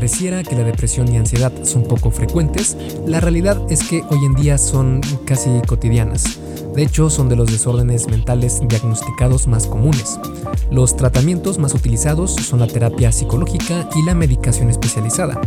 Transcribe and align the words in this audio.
pareciera 0.00 0.42
que 0.42 0.56
la 0.56 0.64
depresión 0.64 1.12
y 1.12 1.18
ansiedad 1.18 1.52
son 1.62 1.82
poco 1.82 2.10
frecuentes, 2.10 2.74
la 3.06 3.20
realidad 3.20 3.60
es 3.68 3.84
que 3.84 4.02
hoy 4.08 4.24
en 4.24 4.34
día 4.34 4.56
son 4.56 5.02
casi 5.26 5.50
cotidianas. 5.66 6.38
De 6.74 6.82
hecho, 6.82 7.10
son 7.10 7.28
de 7.28 7.36
los 7.36 7.52
desórdenes 7.52 8.08
mentales 8.08 8.62
diagnosticados 8.66 9.46
más 9.46 9.66
comunes. 9.66 10.18
Los 10.70 10.96
tratamientos 10.96 11.58
más 11.58 11.74
utilizados 11.74 12.34
son 12.34 12.60
la 12.60 12.66
terapia 12.66 13.12
psicológica 13.12 13.90
y 13.94 14.02
la 14.06 14.14
medicación 14.14 14.70
especializada, 14.70 15.38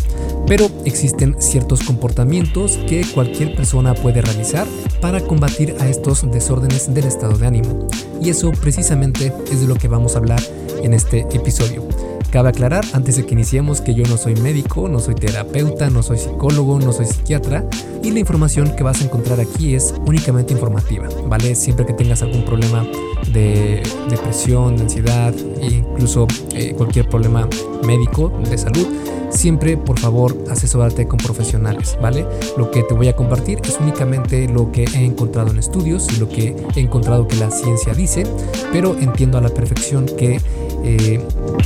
pero 0.45 0.69
existen 0.85 1.35
ciertos 1.39 1.81
comportamientos 1.81 2.77
que 2.87 3.03
cualquier 3.11 3.55
persona 3.55 3.95
puede 3.95 4.21
realizar 4.21 4.67
para 5.01 5.21
combatir 5.21 5.75
a 5.79 5.89
estos 5.89 6.31
desórdenes 6.31 6.93
del 6.93 7.05
estado 7.05 7.39
de 7.39 7.47
ánimo. 7.47 7.87
Y 8.21 8.29
eso 8.29 8.51
precisamente 8.51 9.33
es 9.51 9.61
de 9.61 9.67
lo 9.67 9.73
que 9.77 9.87
vamos 9.87 10.13
a 10.13 10.19
hablar 10.19 10.43
en 10.83 10.93
este 10.93 11.21
episodio. 11.31 12.12
Cabe 12.33 12.49
aclarar 12.49 12.83
antes 12.93 13.15
de 13.15 13.27
que 13.27 13.35
iniciemos 13.35 13.79
que 13.79 13.93
yo 13.93 14.03
no 14.07 14.17
soy 14.17 14.33
médico, 14.33 14.89
no 14.89 14.97
soy 14.97 15.13
terapeuta, 15.13 15.91
no 15.91 16.01
soy 16.01 16.17
psicólogo, 16.17 16.79
no 16.79 16.91
soy 16.91 17.05
psiquiatra 17.05 17.63
y 18.01 18.09
la 18.09 18.17
información 18.17 18.75
que 18.75 18.81
vas 18.81 19.01
a 19.01 19.03
encontrar 19.03 19.39
aquí 19.39 19.75
es 19.75 19.93
únicamente 20.07 20.51
informativa, 20.51 21.07
¿vale? 21.27 21.53
Siempre 21.53 21.85
que 21.85 21.93
tengas 21.93 22.23
algún 22.23 22.43
problema 22.43 22.87
de 23.31 23.83
depresión, 24.09 24.77
de 24.77 24.81
ansiedad 24.81 25.31
e 25.61 25.67
incluso 25.67 26.25
eh, 26.55 26.73
cualquier 26.75 27.07
problema 27.07 27.47
médico 27.85 28.33
de 28.49 28.57
salud, 28.57 28.87
siempre 29.29 29.77
por 29.77 29.99
favor 29.99 30.35
asesórate 30.49 31.07
con 31.07 31.19
profesionales, 31.19 31.99
¿vale? 32.01 32.25
Lo 32.57 32.71
que 32.71 32.81
te 32.81 32.95
voy 32.95 33.09
a 33.09 33.15
compartir 33.15 33.59
es 33.63 33.77
únicamente 33.79 34.47
lo 34.47 34.71
que 34.71 34.85
he 34.85 35.05
encontrado 35.05 35.51
en 35.51 35.59
estudios 35.59 36.07
y 36.11 36.19
lo 36.19 36.27
que 36.27 36.55
he 36.75 36.79
encontrado 36.79 37.27
que 37.27 37.35
la 37.35 37.51
ciencia 37.51 37.93
dice, 37.93 38.25
pero 38.71 38.97
entiendo 38.99 39.37
a 39.37 39.41
la 39.41 39.49
perfección 39.49 40.07
que 40.07 40.41
eh, 40.83 41.21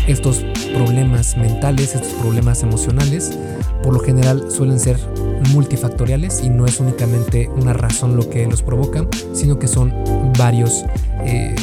estos 0.07 0.45
problemas 0.65 1.37
mentales, 1.37 1.95
estos 1.95 2.13
problemas 2.13 2.63
emocionales, 2.63 3.37
por 3.83 3.93
lo 3.93 3.99
general 3.99 4.49
suelen 4.49 4.79
ser 4.79 4.97
multifactoriales 5.53 6.43
y 6.43 6.49
no 6.49 6.65
es 6.65 6.79
únicamente 6.79 7.49
una 7.49 7.73
razón 7.73 8.15
lo 8.15 8.29
que 8.29 8.45
los 8.47 8.61
provoca, 8.61 9.07
sino 9.33 9.59
que 9.59 9.67
son 9.67 9.93
varios, 10.37 10.85
eh, 11.25 11.55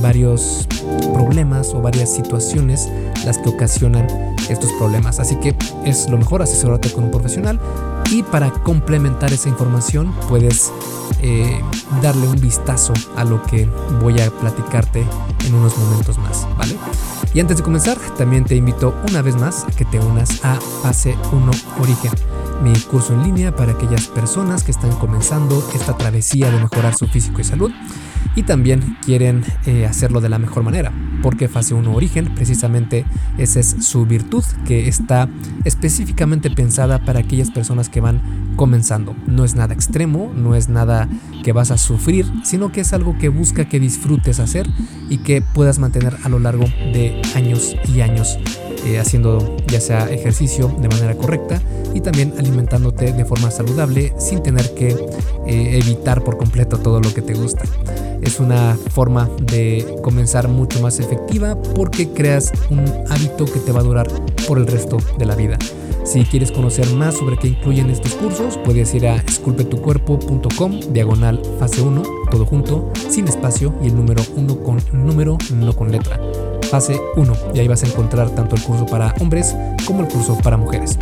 varios 0.00 0.66
problemas 1.12 1.74
o 1.74 1.80
varias 1.80 2.14
situaciones 2.14 2.88
las 3.24 3.38
que 3.38 3.48
ocasionan 3.48 4.06
estos 4.48 4.70
problemas. 4.78 5.20
Así 5.20 5.36
que 5.36 5.54
es 5.84 6.08
lo 6.08 6.18
mejor 6.18 6.42
asesorarte 6.42 6.90
con 6.92 7.04
un 7.04 7.10
profesional 7.10 7.60
y 8.10 8.22
para 8.22 8.50
complementar 8.50 9.32
esa 9.32 9.48
información 9.48 10.14
puedes 10.28 10.72
eh, 11.20 11.60
darle 12.02 12.28
un 12.28 12.40
vistazo 12.40 12.92
a 13.16 13.24
lo 13.24 13.42
que 13.42 13.68
voy 14.00 14.20
a 14.20 14.30
platicarte 14.30 15.04
en 15.46 15.54
unos 15.54 15.76
momentos 15.76 16.18
más, 16.18 16.46
¿vale? 16.56 16.76
Y 17.34 17.40
antes 17.40 17.58
de 17.58 17.62
comenzar, 17.62 17.98
también 18.16 18.44
te 18.44 18.56
invito 18.56 18.94
una 19.10 19.20
vez 19.20 19.36
más 19.36 19.64
a 19.64 19.68
que 19.68 19.84
te 19.84 20.00
unas 20.00 20.44
a 20.44 20.58
Fase 20.82 21.16
1 21.32 21.50
Origen, 21.80 22.12
mi 22.62 22.72
curso 22.80 23.12
en 23.12 23.24
línea 23.24 23.54
para 23.54 23.72
aquellas 23.72 24.06
personas 24.06 24.62
que 24.62 24.70
están 24.70 24.92
comenzando 24.92 25.62
esta 25.74 25.96
travesía 25.96 26.50
de 26.50 26.60
mejorar 26.60 26.94
su 26.94 27.06
físico 27.06 27.40
y 27.40 27.44
salud 27.44 27.70
y 28.34 28.42
también 28.42 28.96
quieren 29.04 29.44
eh, 29.66 29.86
hacerlo 29.86 30.20
de 30.20 30.28
la 30.28 30.38
mejor 30.38 30.62
manera, 30.62 30.92
porque 31.22 31.48
fase 31.48 31.74
1 31.74 31.92
origen, 31.92 32.34
precisamente 32.34 33.04
esa 33.36 33.60
es 33.60 33.76
su 33.80 34.06
virtud, 34.06 34.44
que 34.66 34.88
está 34.88 35.28
específicamente 35.64 36.50
pensada 36.50 37.04
para 37.04 37.20
aquellas 37.20 37.50
personas 37.50 37.88
que 37.88 38.00
van 38.00 38.20
comenzando. 38.56 39.14
No 39.26 39.44
es 39.44 39.54
nada 39.54 39.74
extremo, 39.74 40.32
no 40.34 40.54
es 40.54 40.68
nada 40.68 41.08
que 41.44 41.52
vas 41.52 41.70
a 41.70 41.78
sufrir, 41.78 42.26
sino 42.44 42.72
que 42.72 42.80
es 42.80 42.92
algo 42.92 43.16
que 43.18 43.28
busca 43.28 43.68
que 43.68 43.80
disfrutes 43.80 44.40
hacer 44.40 44.68
y 45.08 45.18
que 45.18 45.42
puedas 45.42 45.78
mantener 45.78 46.16
a 46.24 46.28
lo 46.28 46.38
largo 46.38 46.64
de 46.92 47.20
años 47.34 47.76
y 47.88 48.00
años 48.00 48.38
eh, 48.86 48.98
haciendo 48.98 49.56
ya 49.66 49.80
sea 49.80 50.10
ejercicio 50.10 50.68
de 50.80 50.88
manera 50.88 51.14
correcta 51.14 51.60
y 51.94 52.00
también 52.00 52.34
alimentándote 52.38 53.12
de 53.12 53.24
forma 53.24 53.50
saludable 53.50 54.12
sin 54.18 54.42
tener 54.42 54.74
que 54.74 54.88
eh, 55.46 55.78
evitar 55.82 56.22
por 56.22 56.36
completo 56.36 56.78
todo 56.78 57.00
lo 57.00 57.12
que 57.12 57.22
te 57.22 57.34
gusta. 57.34 57.64
Es 58.22 58.40
una 58.40 58.76
forma 58.90 59.30
de 59.40 59.96
comenzar 60.02 60.48
mucho 60.48 60.80
más 60.80 60.98
efectiva 60.98 61.60
porque 61.74 62.08
creas 62.08 62.52
un 62.70 62.84
hábito 63.08 63.44
que 63.44 63.60
te 63.60 63.72
va 63.72 63.80
a 63.80 63.84
durar 63.84 64.08
por 64.46 64.58
el 64.58 64.66
resto 64.66 64.98
de 65.18 65.26
la 65.26 65.34
vida. 65.34 65.58
Si 66.04 66.24
quieres 66.24 66.52
conocer 66.52 66.88
más 66.94 67.16
sobre 67.16 67.36
qué 67.36 67.48
incluyen 67.48 67.90
estos 67.90 68.14
cursos, 68.14 68.58
puedes 68.64 68.94
ir 68.94 69.06
a 69.06 69.16
esculpetucuerpo.com, 69.16 70.80
diagonal 70.90 71.42
fase 71.58 71.82
1, 71.82 72.02
todo 72.30 72.46
junto, 72.46 72.90
sin 73.10 73.28
espacio 73.28 73.74
y 73.82 73.88
el 73.88 73.96
número 73.96 74.22
1 74.34 74.62
con 74.62 74.80
número, 74.92 75.36
no 75.52 75.74
con 75.74 75.92
letra. 75.92 76.18
Fase 76.70 77.00
1, 77.16 77.32
y 77.54 77.60
ahí 77.60 77.68
vas 77.68 77.82
a 77.82 77.86
encontrar 77.86 78.30
tanto 78.30 78.54
el 78.54 78.62
curso 78.62 78.84
para 78.86 79.14
hombres 79.20 79.56
como 79.86 80.02
el 80.02 80.08
curso 80.08 80.36
para 80.38 80.56
mujeres. 80.56 80.98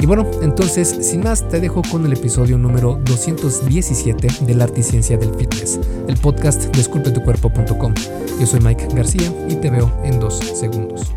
Y 0.00 0.06
bueno, 0.06 0.28
entonces, 0.42 0.88
sin 1.00 1.22
más, 1.22 1.48
te 1.48 1.60
dejo 1.60 1.82
con 1.90 2.04
el 2.04 2.12
episodio 2.12 2.58
número 2.58 2.98
217 3.04 4.28
del 4.42 4.60
Arte 4.60 4.80
y 4.80 4.82
Ciencia 4.82 5.16
del 5.16 5.34
Fitness, 5.34 5.80
el 6.06 6.16
podcast 6.18 6.64
de 6.74 6.80
esculpetucuerpo.com. 6.80 7.94
Yo 8.38 8.46
soy 8.46 8.60
Mike 8.60 8.88
García 8.94 9.32
y 9.48 9.54
te 9.56 9.70
veo 9.70 9.90
en 10.04 10.20
dos 10.20 10.38
segundos. 10.38 11.14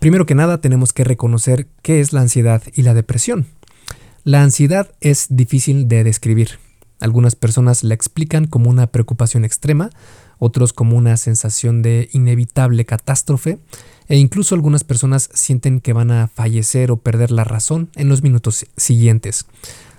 Primero 0.00 0.26
que 0.26 0.34
nada, 0.34 0.58
tenemos 0.58 0.92
que 0.92 1.04
reconocer 1.04 1.66
qué 1.80 2.00
es 2.00 2.12
la 2.12 2.20
ansiedad 2.20 2.62
y 2.74 2.82
la 2.82 2.92
depresión. 2.92 3.46
La 4.26 4.42
ansiedad 4.42 4.90
es 5.02 5.26
difícil 5.28 5.86
de 5.86 6.02
describir. 6.02 6.58
Algunas 6.98 7.34
personas 7.36 7.84
la 7.84 7.92
explican 7.92 8.46
como 8.46 8.70
una 8.70 8.86
preocupación 8.86 9.44
extrema, 9.44 9.90
otros 10.38 10.72
como 10.72 10.96
una 10.96 11.18
sensación 11.18 11.82
de 11.82 12.08
inevitable 12.14 12.86
catástrofe, 12.86 13.58
e 14.08 14.16
incluso 14.16 14.54
algunas 14.54 14.82
personas 14.82 15.28
sienten 15.34 15.78
que 15.78 15.92
van 15.92 16.10
a 16.10 16.28
fallecer 16.28 16.90
o 16.90 16.96
perder 16.96 17.32
la 17.32 17.44
razón 17.44 17.90
en 17.96 18.08
los 18.08 18.22
minutos 18.22 18.64
siguientes. 18.78 19.44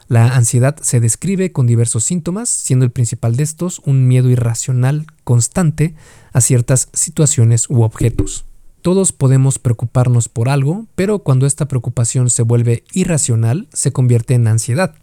La 0.08 0.36
ansiedad 0.36 0.76
se 0.82 1.00
describe 1.00 1.52
con 1.52 1.68
diversos 1.68 2.04
síntomas, 2.04 2.50
siendo 2.50 2.84
el 2.84 2.92
principal 2.92 3.36
de 3.36 3.44
estos 3.44 3.80
un 3.86 4.08
miedo 4.08 4.32
irracional 4.32 5.06
constante 5.24 5.94
a 6.34 6.42
ciertas 6.42 6.90
situaciones 6.94 7.70
u 7.70 7.84
objetos. 7.84 8.46
Todos 8.86 9.14
podemos 9.14 9.58
preocuparnos 9.58 10.30
por 10.30 10.48
algo, 10.48 10.86
pero 10.94 11.18
cuando 11.18 11.48
esta 11.48 11.68
preocupación 11.68 12.30
se 12.30 12.44
vuelve 12.44 12.84
irracional, 12.94 13.68
se 13.74 13.92
convierte 13.92 14.36
en 14.36 14.46
ansiedad. 14.46 14.94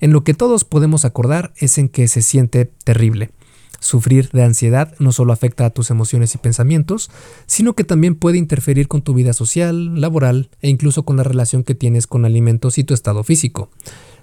En 0.00 0.12
lo 0.12 0.24
que 0.24 0.34
todos 0.34 0.64
podemos 0.64 1.04
acordar 1.04 1.52
es 1.56 1.78
en 1.78 1.88
que 1.88 2.08
se 2.08 2.20
siente 2.20 2.64
terrible. 2.64 3.30
Sufrir 3.78 4.30
de 4.30 4.42
ansiedad 4.42 4.96
no 4.98 5.12
solo 5.12 5.32
afecta 5.32 5.66
a 5.66 5.70
tus 5.70 5.90
emociones 5.90 6.34
y 6.34 6.38
pensamientos, 6.38 7.12
sino 7.46 7.74
que 7.74 7.84
también 7.84 8.16
puede 8.16 8.38
interferir 8.38 8.88
con 8.88 9.02
tu 9.02 9.14
vida 9.14 9.34
social, 9.34 10.00
laboral 10.00 10.50
e 10.60 10.68
incluso 10.68 11.04
con 11.04 11.16
la 11.16 11.22
relación 11.22 11.62
que 11.62 11.76
tienes 11.76 12.08
con 12.08 12.24
alimentos 12.24 12.76
y 12.76 12.82
tu 12.82 12.92
estado 12.92 13.22
físico. 13.22 13.70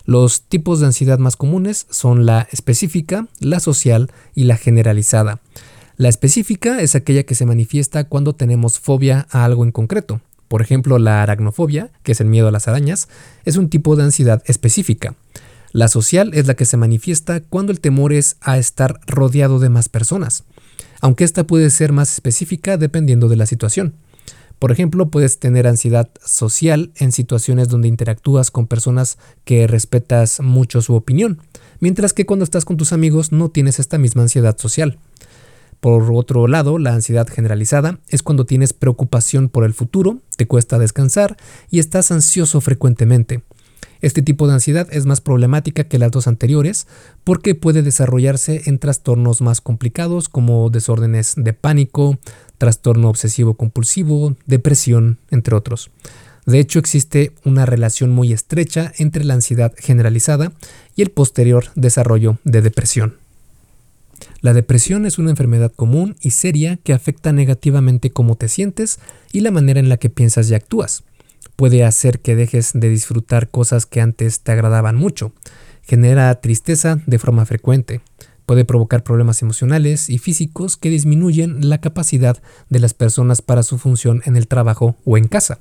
Los 0.04 0.42
tipos 0.42 0.82
de 0.82 0.88
ansiedad 0.88 1.20
más 1.20 1.38
comunes 1.38 1.88
son 1.90 2.26
la 2.26 2.50
específica, 2.52 3.30
la 3.40 3.62
social 3.62 4.12
y 4.36 4.44
la 4.44 4.58
generalizada. 4.58 5.40
La 6.00 6.08
específica 6.08 6.80
es 6.80 6.96
aquella 6.96 7.24
que 7.24 7.36
se 7.36 7.46
manifiesta 7.46 8.06
cuando 8.06 8.34
tenemos 8.34 8.80
fobia 8.80 9.28
a 9.32 9.44
algo 9.44 9.66
en 9.66 9.74
concreto. 9.74 10.22
Por 10.48 10.62
ejemplo, 10.62 10.98
la 10.98 11.22
aracnofobia, 11.22 11.92
que 12.04 12.14
es 12.14 12.22
el 12.22 12.28
miedo 12.28 12.48
a 12.48 12.52
las 12.52 12.70
arañas, 12.70 13.10
es 13.44 13.58
un 13.58 13.70
tipo 13.70 13.98
de 13.98 14.04
ansiedad 14.04 14.42
específica. 14.46 15.16
La 15.74 15.90
social 15.90 16.32
es 16.34 16.48
la 16.48 16.54
que 16.54 16.64
se 16.64 16.78
manifiesta 16.78 17.42
cuando 17.42 17.74
el 17.74 17.82
temor 17.82 18.14
es 18.14 18.38
a 18.40 18.58
estar 18.58 19.02
rodeado 19.08 19.60
de 19.60 19.68
más 19.68 19.90
personas, 19.90 20.46
aunque 21.02 21.26
esta 21.26 21.44
puede 21.44 21.70
ser 21.70 21.92
más 21.92 22.14
específica 22.14 22.78
dependiendo 22.78 23.28
de 23.28 23.36
la 23.36 23.46
situación. 23.46 23.96
Por 24.58 24.72
ejemplo, 24.72 25.10
puedes 25.10 25.38
tener 25.38 25.68
ansiedad 25.68 26.10
social 26.26 26.94
en 26.96 27.12
situaciones 27.12 27.68
donde 27.68 27.90
interactúas 27.90 28.52
con 28.52 28.68
personas 28.68 29.18
que 29.44 29.68
respetas 29.68 30.40
mucho 30.40 30.82
su 30.82 30.96
opinión, 30.96 31.42
mientras 31.82 32.14
que 32.14 32.26
cuando 32.26 32.46
estás 32.46 32.64
con 32.64 32.78
tus 32.78 32.94
amigos 32.94 33.34
no 33.34 33.50
tienes 33.50 33.80
esta 33.80 33.98
misma 33.98 34.22
ansiedad 34.22 34.58
social. 34.58 34.98
Por 35.80 36.12
otro 36.12 36.48
lado, 36.48 36.78
la 36.78 36.94
ansiedad 36.94 37.28
generalizada 37.28 38.00
es 38.10 38.22
cuando 38.22 38.46
tienes 38.46 38.74
preocupación 38.74 39.48
por 39.48 39.64
el 39.64 39.74
futuro, 39.74 40.20
te 40.36 40.46
cuesta 40.48 40.78
descansar 40.78 41.38
y 41.70 41.80
estás 41.80 42.12
ansioso 42.12 42.60
frecuentemente. 42.60 43.44
Este 44.02 44.22
tipo 44.22 44.48
de 44.48 44.54
ansiedad 44.54 44.88
es 44.92 45.06
más 45.06 45.20
problemática 45.20 45.84
que 45.84 46.00
las 46.00 46.12
dos 46.12 46.28
anteriores 46.28 46.88
porque 47.24 47.56
puede 47.56 47.82
desarrollarse 47.82 48.64
en 48.66 48.80
trastornos 48.80 49.42
más 49.42 49.60
complicados 49.60 50.30
como 50.30 50.70
desórdenes 50.70 51.34
de 51.36 51.54
pánico, 51.54 52.18
trastorno 52.58 53.10
obsesivo 53.10 53.56
compulsivo, 53.56 54.36
depresión, 54.46 55.18
entre 55.32 55.56
otros. 55.56 55.92
De 56.46 56.60
hecho, 56.60 56.80
existe 56.80 57.34
una 57.44 57.66
relación 57.66 58.10
muy 58.10 58.34
estrecha 58.34 58.92
entre 58.98 59.24
la 59.24 59.36
ansiedad 59.36 59.74
generalizada 59.78 60.54
y 60.96 61.02
el 61.02 61.12
posterior 61.12 61.66
desarrollo 61.76 62.40
de 62.44 62.62
depresión. 62.62 63.19
La 64.42 64.54
depresión 64.54 65.06
es 65.06 65.18
una 65.18 65.30
enfermedad 65.30 65.72
común 65.74 66.16
y 66.22 66.32
seria 66.32 66.78
que 66.78 66.94
afecta 66.94 67.34
negativamente 67.34 68.12
cómo 68.12 68.36
te 68.36 68.48
sientes 68.48 69.00
y 69.32 69.42
la 69.42 69.52
manera 69.52 69.80
en 69.80 69.90
la 69.90 69.98
que 69.98 70.10
piensas 70.10 70.50
y 70.50 70.56
actúas. 70.56 71.04
Puede 71.56 71.84
hacer 71.84 72.20
que 72.20 72.36
dejes 72.36 72.72
de 72.74 72.90
disfrutar 72.90 73.50
cosas 73.50 73.86
que 73.86 74.02
antes 74.02 74.42
te 74.42 74.52
agradaban 74.52 74.96
mucho. 74.96 75.34
Genera 75.82 76.34
tristeza 76.40 77.00
de 77.06 77.20
forma 77.20 77.46
frecuente. 77.46 78.02
Puede 78.46 78.66
provocar 78.66 79.04
problemas 79.04 79.42
emocionales 79.42 80.10
y 80.10 80.18
físicos 80.18 80.78
que 80.78 80.90
disminuyen 80.90 81.70
la 81.70 81.82
capacidad 81.82 82.42
de 82.70 82.80
las 82.80 82.94
personas 82.94 83.42
para 83.42 83.64
su 83.64 83.78
función 83.78 84.22
en 84.26 84.36
el 84.36 84.48
trabajo 84.48 84.96
o 85.06 85.18
en 85.18 85.28
casa. 85.28 85.60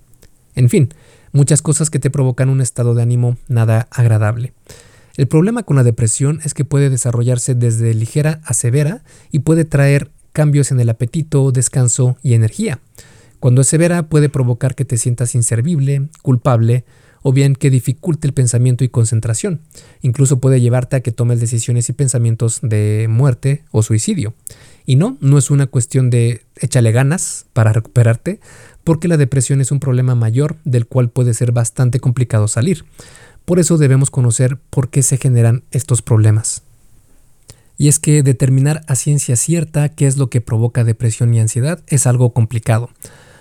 En 0.54 0.68
fin, 0.68 0.88
muchas 1.32 1.62
cosas 1.62 1.90
que 1.90 1.98
te 1.98 2.10
provocan 2.10 2.48
un 2.48 2.60
estado 2.60 2.94
de 2.94 3.02
ánimo 3.02 3.36
nada 3.48 3.88
agradable. 3.90 4.54
El 5.18 5.26
problema 5.26 5.64
con 5.64 5.74
la 5.74 5.82
depresión 5.82 6.40
es 6.44 6.54
que 6.54 6.64
puede 6.64 6.90
desarrollarse 6.90 7.56
desde 7.56 7.92
ligera 7.92 8.40
a 8.44 8.54
severa 8.54 9.02
y 9.32 9.40
puede 9.40 9.64
traer 9.64 10.12
cambios 10.32 10.70
en 10.70 10.78
el 10.78 10.88
apetito, 10.88 11.50
descanso 11.50 12.16
y 12.22 12.34
energía. 12.34 12.78
Cuando 13.40 13.62
es 13.62 13.66
severa 13.66 14.04
puede 14.04 14.28
provocar 14.28 14.76
que 14.76 14.84
te 14.84 14.96
sientas 14.96 15.34
inservible, 15.34 16.06
culpable 16.22 16.84
o 17.22 17.32
bien 17.32 17.56
que 17.56 17.68
dificulte 17.68 18.28
el 18.28 18.32
pensamiento 18.32 18.84
y 18.84 18.90
concentración. 18.90 19.60
Incluso 20.02 20.38
puede 20.38 20.60
llevarte 20.60 20.94
a 20.94 21.00
que 21.00 21.10
tomes 21.10 21.40
decisiones 21.40 21.88
y 21.88 21.94
pensamientos 21.94 22.60
de 22.62 23.06
muerte 23.10 23.64
o 23.72 23.82
suicidio. 23.82 24.34
Y 24.86 24.94
no, 24.94 25.18
no 25.20 25.36
es 25.36 25.50
una 25.50 25.66
cuestión 25.66 26.10
de 26.10 26.42
échale 26.54 26.92
ganas 26.92 27.46
para 27.54 27.72
recuperarte, 27.72 28.38
porque 28.84 29.08
la 29.08 29.16
depresión 29.16 29.60
es 29.60 29.72
un 29.72 29.80
problema 29.80 30.14
mayor 30.14 30.58
del 30.64 30.86
cual 30.86 31.10
puede 31.10 31.34
ser 31.34 31.50
bastante 31.50 31.98
complicado 31.98 32.46
salir. 32.46 32.84
Por 33.48 33.58
eso 33.58 33.78
debemos 33.78 34.10
conocer 34.10 34.58
por 34.68 34.90
qué 34.90 35.02
se 35.02 35.16
generan 35.16 35.64
estos 35.70 36.02
problemas. 36.02 36.64
Y 37.78 37.88
es 37.88 37.98
que 37.98 38.22
determinar 38.22 38.82
a 38.88 38.94
ciencia 38.94 39.36
cierta 39.36 39.88
qué 39.88 40.06
es 40.06 40.18
lo 40.18 40.28
que 40.28 40.42
provoca 40.42 40.84
depresión 40.84 41.32
y 41.32 41.40
ansiedad 41.40 41.82
es 41.86 42.06
algo 42.06 42.34
complicado. 42.34 42.90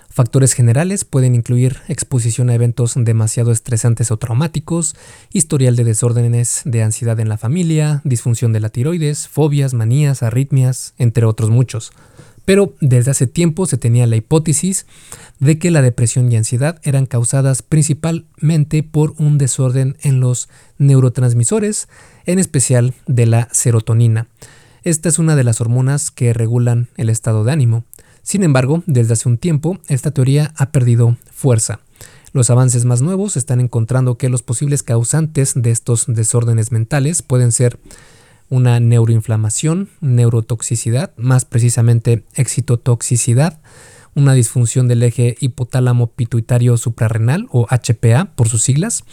Factores 0.09 0.54
generales 0.54 1.04
pueden 1.04 1.36
incluir 1.36 1.80
exposición 1.89 2.50
a 2.50 2.56
eventos 2.56 2.94
demasiado 2.95 3.51
estresantes 3.51 4.09
o 4.09 4.15
traumáticos, 4.15 4.95
historial 5.33 5.75
de 5.75 5.83
desórdenes 5.83 6.62
de 6.63 6.83
ansiedad 6.83 7.19
en 7.19 7.27
la 7.27 7.38
familia, 7.38 8.00
disfunción 8.06 8.53
de 8.53 8.62
la 8.62 8.69
tiroides, 8.69 9.27
fobias, 9.27 9.74
manías, 9.74 10.24
arritmias, 10.24 10.94
entre 10.98 11.25
otros 11.25 11.50
muchos. 11.50 11.92
Pero 12.47 12.73
desde 12.79 13.11
hace 13.11 13.27
tiempo 13.27 13.65
se 13.65 13.77
tenía 13.77 14.07
la 14.07 14.15
hipótesis 14.15 14.85
de 15.38 15.59
que 15.59 15.69
la 15.69 15.81
depresión 15.81 16.31
y 16.31 16.38
ansiedad 16.38 16.79
eran 16.81 17.05
causadas 17.05 17.61
principalmente 17.61 18.83
por 18.83 19.15
un 19.17 19.38
desorden 19.38 19.97
en 20.01 20.21
los 20.21 20.47
neurotransmisores, 20.77 21.89
en 22.25 22.39
especial 22.39 22.94
de 23.05 23.25
la 23.25 23.49
serotonina. 23.51 24.27
Esta 24.83 25.09
es 25.09 25.19
una 25.19 25.35
de 25.35 25.44
las 25.44 25.59
hormonas 25.59 26.09
que 26.09 26.31
regulan 26.31 26.88
el 26.95 27.09
estado 27.09 27.44
de 27.44 27.51
ánimo. 27.51 27.83
Sin 28.23 28.44
embargo, 28.44 28.81
desde 28.85 29.11
hace 29.11 29.27
un 29.27 29.38
tiempo, 29.38 29.79
esta 29.89 30.11
teoría 30.11 30.53
ha 30.55 30.71
perdido 30.71 31.17
fuerza. 31.29 31.81
Los 32.31 32.50
avances 32.50 32.85
más 32.85 33.01
nuevos 33.01 33.35
están 33.35 33.59
encontrando 33.59 34.17
que 34.17 34.29
los 34.29 34.41
posibles 34.41 34.83
causantes 34.83 35.51
de 35.53 35.71
estos 35.71 36.05
desórdenes 36.07 36.71
mentales 36.71 37.23
pueden 37.23 37.51
ser 37.51 37.77
una 38.49 38.79
neuroinflamación, 38.79 39.89
neurotoxicidad, 40.01 41.11
más 41.17 41.45
precisamente 41.45 42.23
excitotoxicidad, 42.35 43.59
una 44.15 44.33
disfunción 44.33 44.88
del 44.88 45.03
eje 45.03 45.35
hipotálamo 45.39 46.07
pituitario 46.07 46.77
suprarrenal 46.77 47.47
o 47.51 47.67
HPA 47.67 48.31
por 48.35 48.49
sus 48.49 48.63
siglas, 48.63 49.03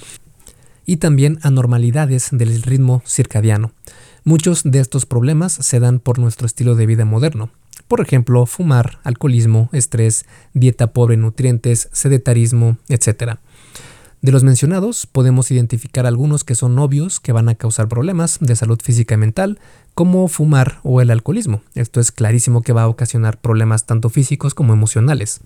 y 0.87 0.99
también 0.99 1.39
anormalidades 1.43 2.29
del 2.33 2.63
ritmo 2.63 3.03
circadiano. 3.07 3.73
Muchos 4.25 4.63
de 4.65 4.81
estos 4.81 5.07
problemas 5.07 5.53
se 5.53 5.81
dan 5.81 5.99
por 5.99 6.19
nuestro 6.19 6.47
estilo 6.47 6.75
de 6.75 6.87
vida 6.87 7.05
moderno, 7.05 7.51
por 7.89 8.01
ejemplo, 8.01 8.47
fumar, 8.47 8.99
alcoholismo, 9.05 9.69
estrés, 9.73 10.25
dieta 10.55 10.89
pobre 10.89 11.15
en 11.15 11.23
nutrientes, 11.23 11.89
sedentarismo, 11.93 12.79
etc. 12.89 13.39
De 14.25 14.33
los 14.33 14.43
mencionados, 14.43 15.07
podemos 15.07 15.51
identificar 15.51 16.07
algunos 16.07 16.45
que 16.45 16.55
son 16.55 16.79
obvios 16.79 17.21
que 17.21 17.33
van 17.33 17.51
a 17.51 17.57
causar 17.57 17.89
problemas 17.89 18.39
de 18.41 18.57
salud 18.57 18.81
física 18.83 19.17
y 19.17 19.19
mental, 19.19 19.59
como 19.93 20.27
fumar 20.29 20.81
o 20.83 21.03
el 21.03 21.11
alcoholismo. 21.11 21.61
Esto 21.75 22.01
es 22.01 22.11
clarísimo 22.11 22.63
que 22.63 22.73
va 22.73 22.85
a 22.85 22.89
ocasionar 22.89 23.39
problemas 23.39 23.85
tanto 23.85 24.09
físicos 24.09 24.55
como 24.55 24.73
emocionales. 24.73 25.43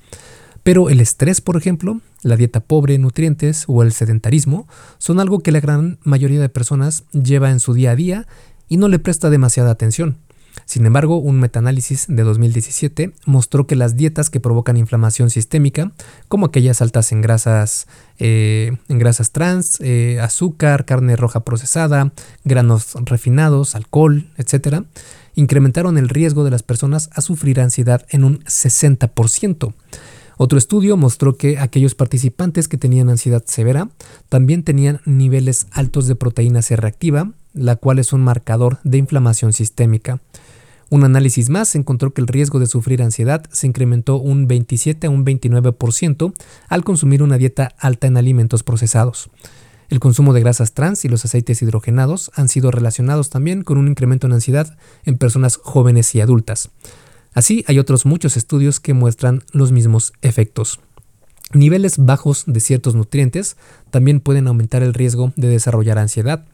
Pero 0.63 0.91
el 0.91 1.01
estrés, 1.01 1.41
por 1.41 1.57
ejemplo, 1.57 2.01
la 2.23 2.37
dieta 2.37 2.61
pobre 2.61 2.95
en 2.95 3.03
nutrientes 3.03 3.65
o 3.67 3.83
el 3.83 3.91
sedentarismo 3.91 4.69
son 4.99 5.19
algo 5.19 5.41
que 5.41 5.51
la 5.51 5.59
gran 5.59 5.99
mayoría 6.05 6.41
de 6.41 6.49
personas 6.49 7.03
lleva 7.11 7.51
en 7.51 7.59
su 7.59 7.75
día 7.75 7.91
a 7.91 7.97
día 7.97 8.29
y 8.69 8.77
no 8.77 8.87
le 8.87 9.01
presta 9.01 9.29
demasiada 9.29 9.73
atención. 9.73 10.19
Sin 10.64 10.87
embargo, 10.87 11.19
un 11.19 11.40
metaanálisis 11.40 12.06
de 12.08 12.22
2017 12.22 13.12
mostró 13.26 13.66
que 13.66 13.76
las 13.76 13.96
dietas 13.96 14.31
que 14.31 14.40
provocan 14.40 14.76
inflamación 14.76 15.31
sistémica, 15.31 15.93
como 16.28 16.46
aquellas 16.46 16.82
altas 16.82 17.12
en 17.12 17.20
grasas, 17.20 17.87
eh, 18.19 18.76
en 18.88 18.99
grasas 18.99 19.32
trans, 19.32 19.78
eh, 19.81 20.19
azúcar, 20.20 20.84
carne 20.84 21.16
roja 21.16 21.40
procesada, 21.40 22.12
granos 22.44 22.94
refinados, 23.05 23.75
alcohol, 23.75 24.31
etc., 24.37 24.84
incrementaron 25.34 25.99
el 25.99 26.08
riesgo 26.08 26.44
de 26.44 26.50
las 26.50 26.62
personas 26.62 27.10
a 27.12 27.20
sufrir 27.20 27.60
ansiedad 27.60 28.05
en 28.10 28.25
un 28.25 28.40
60%. 28.44 29.75
Otro 30.40 30.56
estudio 30.56 30.96
mostró 30.96 31.37
que 31.37 31.58
aquellos 31.58 31.96
participantes 31.96 32.69
que 32.69 32.76
tenían 32.76 33.08
ansiedad 33.08 33.43
severa 33.44 33.88
también 34.28 34.62
tenían 34.62 35.00
niveles 35.05 35.66
altos 35.72 36.06
de 36.06 36.14
proteína 36.14 36.62
C 36.62 36.76
reactiva, 36.76 37.32
la 37.55 37.75
cual 37.75 37.99
es 37.99 38.12
un 38.12 38.22
marcador 38.22 38.78
de 38.84 38.99
inflamación 38.99 39.52
sistémica. 39.52 40.20
Un 40.90 41.05
análisis 41.05 41.50
más 41.50 41.75
encontró 41.75 42.14
que 42.14 42.23
el 42.23 42.26
riesgo 42.26 42.58
de 42.58 42.67
sufrir 42.67 43.02
ansiedad 43.02 43.44
se 43.52 43.67
incrementó 43.67 44.17
un 44.17 44.49
27 44.49 45.06
a 45.06 45.11
un 45.11 45.25
29% 45.25 46.32
al 46.69 46.85
consumir 46.85 47.23
una 47.23 47.37
dieta 47.37 47.75
alta 47.79 48.06
en 48.06 48.17
alimentos 48.17 48.62
procesados. 48.62 49.31
El 49.90 50.00
consumo 50.00 50.32
de 50.32 50.40
grasas 50.40 50.73
trans 50.73 51.05
y 51.05 51.08
los 51.08 51.25
aceites 51.25 51.61
hidrogenados 51.62 52.31
han 52.35 52.49
sido 52.49 52.70
relacionados 52.70 53.31
también 53.31 53.62
con 53.62 53.79
un 53.79 53.88
incremento 53.88 54.26
en 54.26 54.35
ansiedad 54.35 54.76
en 55.05 55.19
personas 55.19 55.56
jóvenes 55.56 56.14
y 56.14 56.20
adultas. 56.20 56.70
Así, 57.34 57.64
hay 57.69 57.79
otros 57.79 58.05
muchos 58.05 58.37
estudios 58.37 58.81
que 58.81 58.94
muestran 58.94 59.43
los 59.52 59.73
mismos 59.73 60.12
efectos. 60.23 60.81
Niveles 61.55 61.96
bajos 61.99 62.44
de 62.46 62.61
ciertos 62.61 62.94
nutrientes 62.94 63.56
también 63.91 64.20
pueden 64.20 64.49
aumentar 64.49 64.82
el 64.82 64.93
riesgo 64.93 65.32
de 65.37 65.49
desarrollar 65.49 65.99
ansiedad. 65.99 66.44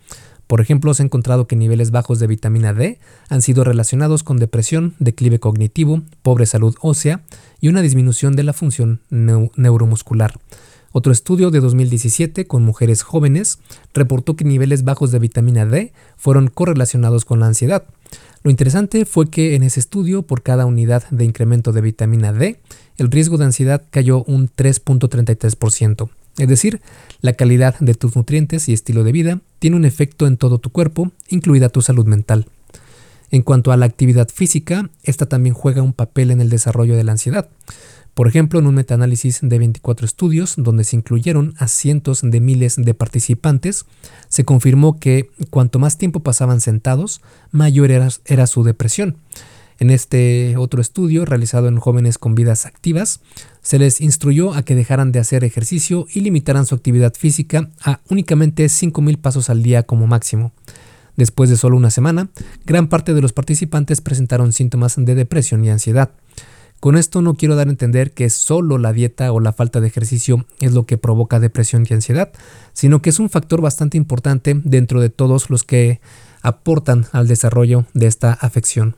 Por 0.47 0.61
ejemplo, 0.61 0.93
se 0.95 1.03
ha 1.03 1.07
encontrado 1.07 1.47
que 1.47 1.57
niveles 1.57 1.91
bajos 1.91 2.19
de 2.19 2.27
vitamina 2.27 2.73
D 2.73 2.99
han 3.29 3.43
sido 3.43 3.65
relacionados 3.65 4.23
con 4.23 4.39
depresión, 4.39 4.95
declive 4.99 5.41
cognitivo, 5.41 6.03
pobre 6.23 6.47
salud 6.47 6.75
ósea 6.81 7.23
y 7.61 7.69
una 7.69 7.83
disminución 7.83 8.37
de 8.37 8.43
la 8.43 8.53
función 8.53 9.01
neuromuscular. 9.11 10.39
Otro 10.93 11.13
estudio 11.13 11.51
de 11.51 11.59
2017 11.59 12.47
con 12.47 12.63
mujeres 12.63 13.03
jóvenes 13.03 13.59
reportó 13.95 14.37
que 14.37 14.45
niveles 14.45 14.85
bajos 14.85 15.11
de 15.11 15.19
vitamina 15.19 15.67
D 15.67 15.93
fueron 16.17 16.47
correlacionados 16.47 17.25
con 17.25 17.41
la 17.41 17.47
ansiedad. 17.47 17.85
Lo 18.45 18.51
interesante 18.51 19.05
fue 19.05 19.29
que 19.29 19.57
en 19.57 19.65
ese 19.65 19.81
estudio, 19.81 20.23
por 20.23 20.43
cada 20.43 20.67
unidad 20.67 21.03
de 21.11 21.25
incremento 21.25 21.73
de 21.73 21.81
vitamina 21.81 22.33
D, 22.33 22.61
el 22.97 23.11
riesgo 23.11 23.39
de 23.39 23.47
ansiedad 23.47 23.83
cayó 23.91 24.23
un 24.25 24.49
3.33%. 24.49 26.11
Es 26.39 26.49
decir, 26.49 26.81
la 27.21 27.35
calidad 27.35 27.79
de 27.79 27.95
tus 27.95 28.17
nutrientes 28.17 28.69
y 28.69 28.73
estilo 28.73 29.05
de 29.05 29.13
vida 29.13 29.41
tiene 29.59 29.77
un 29.77 29.85
efecto 29.85 30.27
en 30.27 30.37
todo 30.37 30.59
tu 30.59 30.71
cuerpo, 30.71 31.13
incluida 31.29 31.69
tu 31.69 31.81
salud 31.81 32.07
mental. 32.07 32.47
En 33.31 33.43
cuanto 33.43 33.73
a 33.73 33.77
la 33.77 33.87
actividad 33.87 34.29
física, 34.29 34.91
esta 35.03 35.27
también 35.27 35.55
juega 35.55 35.83
un 35.83 35.93
papel 35.93 36.31
en 36.31 36.41
el 36.41 36.51
desarrollo 36.51 36.97
de 36.97 37.05
la 37.05 37.13
ansiedad. 37.13 37.49
Por 38.15 38.29
ejemplo, 38.29 38.61
en 38.61 38.69
un 38.69 38.77
metaanálisis 38.77 39.41
de 39.43 39.59
24 39.59 40.07
estudios, 40.07 40.55
donde 40.57 40.85
se 40.85 40.95
incluyeron 40.95 41.55
a 41.59 41.67
cientos 41.67 42.21
de 42.23 42.41
miles 42.41 42.77
de 42.77 42.95
participantes, 42.95 43.87
se 44.29 44.45
confirmó 44.45 45.01
que 45.01 45.31
cuanto 45.51 45.81
más 45.81 45.99
tiempo 45.99 46.21
pasaban 46.21 46.61
sentados, 46.61 47.23
mayor 47.51 47.91
era, 47.91 48.09
era 48.25 48.47
su 48.47 48.63
depresión. 48.63 49.17
En 49.81 49.91
este 49.91 50.57
otro 50.57 50.81
estudio, 50.81 51.25
realizado 51.25 51.69
en 51.69 51.79
jóvenes 51.79 52.19
con 52.19 52.35
vidas 52.35 52.65
activas, 52.65 53.21
se 53.61 53.79
les 53.79 54.01
instruyó 54.01 54.55
a 54.55 54.63
que 54.63 54.75
dejaran 54.75 55.11
de 55.11 55.19
hacer 55.19 55.43
ejercicio 55.43 56.07
y 56.13 56.21
limitaran 56.21 56.67
su 56.67 56.75
actividad 56.75 57.15
física 57.15 57.71
a 57.83 58.01
únicamente 58.09 58.67
5.000 58.67 59.19
pasos 59.19 59.51
al 59.51 59.63
día 59.63 59.83
como 59.83 60.07
máximo. 60.07 60.53
Después 61.17 61.51
de 61.51 61.57
solo 61.57 61.77
una 61.77 61.91
semana, 61.91 62.29
gran 62.67 62.89
parte 62.89 63.15
de 63.15 63.23
los 63.23 63.33
participantes 63.33 64.01
presentaron 64.01 64.53
síntomas 64.53 64.95
de 64.97 65.15
depresión 65.15 65.65
y 65.65 65.71
ansiedad. 65.71 66.11
Con 66.81 66.97
esto 66.97 67.23
no 67.23 67.35
quiero 67.35 67.57
dar 67.57 67.69
a 67.69 67.71
entender 67.71 68.13
que 68.13 68.29
solo 68.31 68.79
la 68.79 68.93
dieta 68.93 69.33
o 69.33 69.41
la 69.41 69.53
falta 69.53 69.81
de 69.81 69.87
ejercicio 69.87 70.45
es 70.61 70.73
lo 70.73 70.85
que 70.87 70.99
provoca 70.99 71.41
depresión 71.41 71.87
y 71.89 71.95
ansiedad, 71.95 72.31
sino 72.75 73.01
que 73.01 73.11
es 73.11 73.19
un 73.19 73.31
factor 73.31 73.61
bastante 73.61 73.97
importante 73.97 74.61
dentro 74.65 75.01
de 75.01 75.09
todos 75.09 75.51
los 75.51 75.65
que 75.65 76.01
aportan 76.43 77.07
al 77.13 77.27
desarrollo 77.27 77.87
de 77.95 78.07
esta 78.07 78.33
afección. 78.33 78.97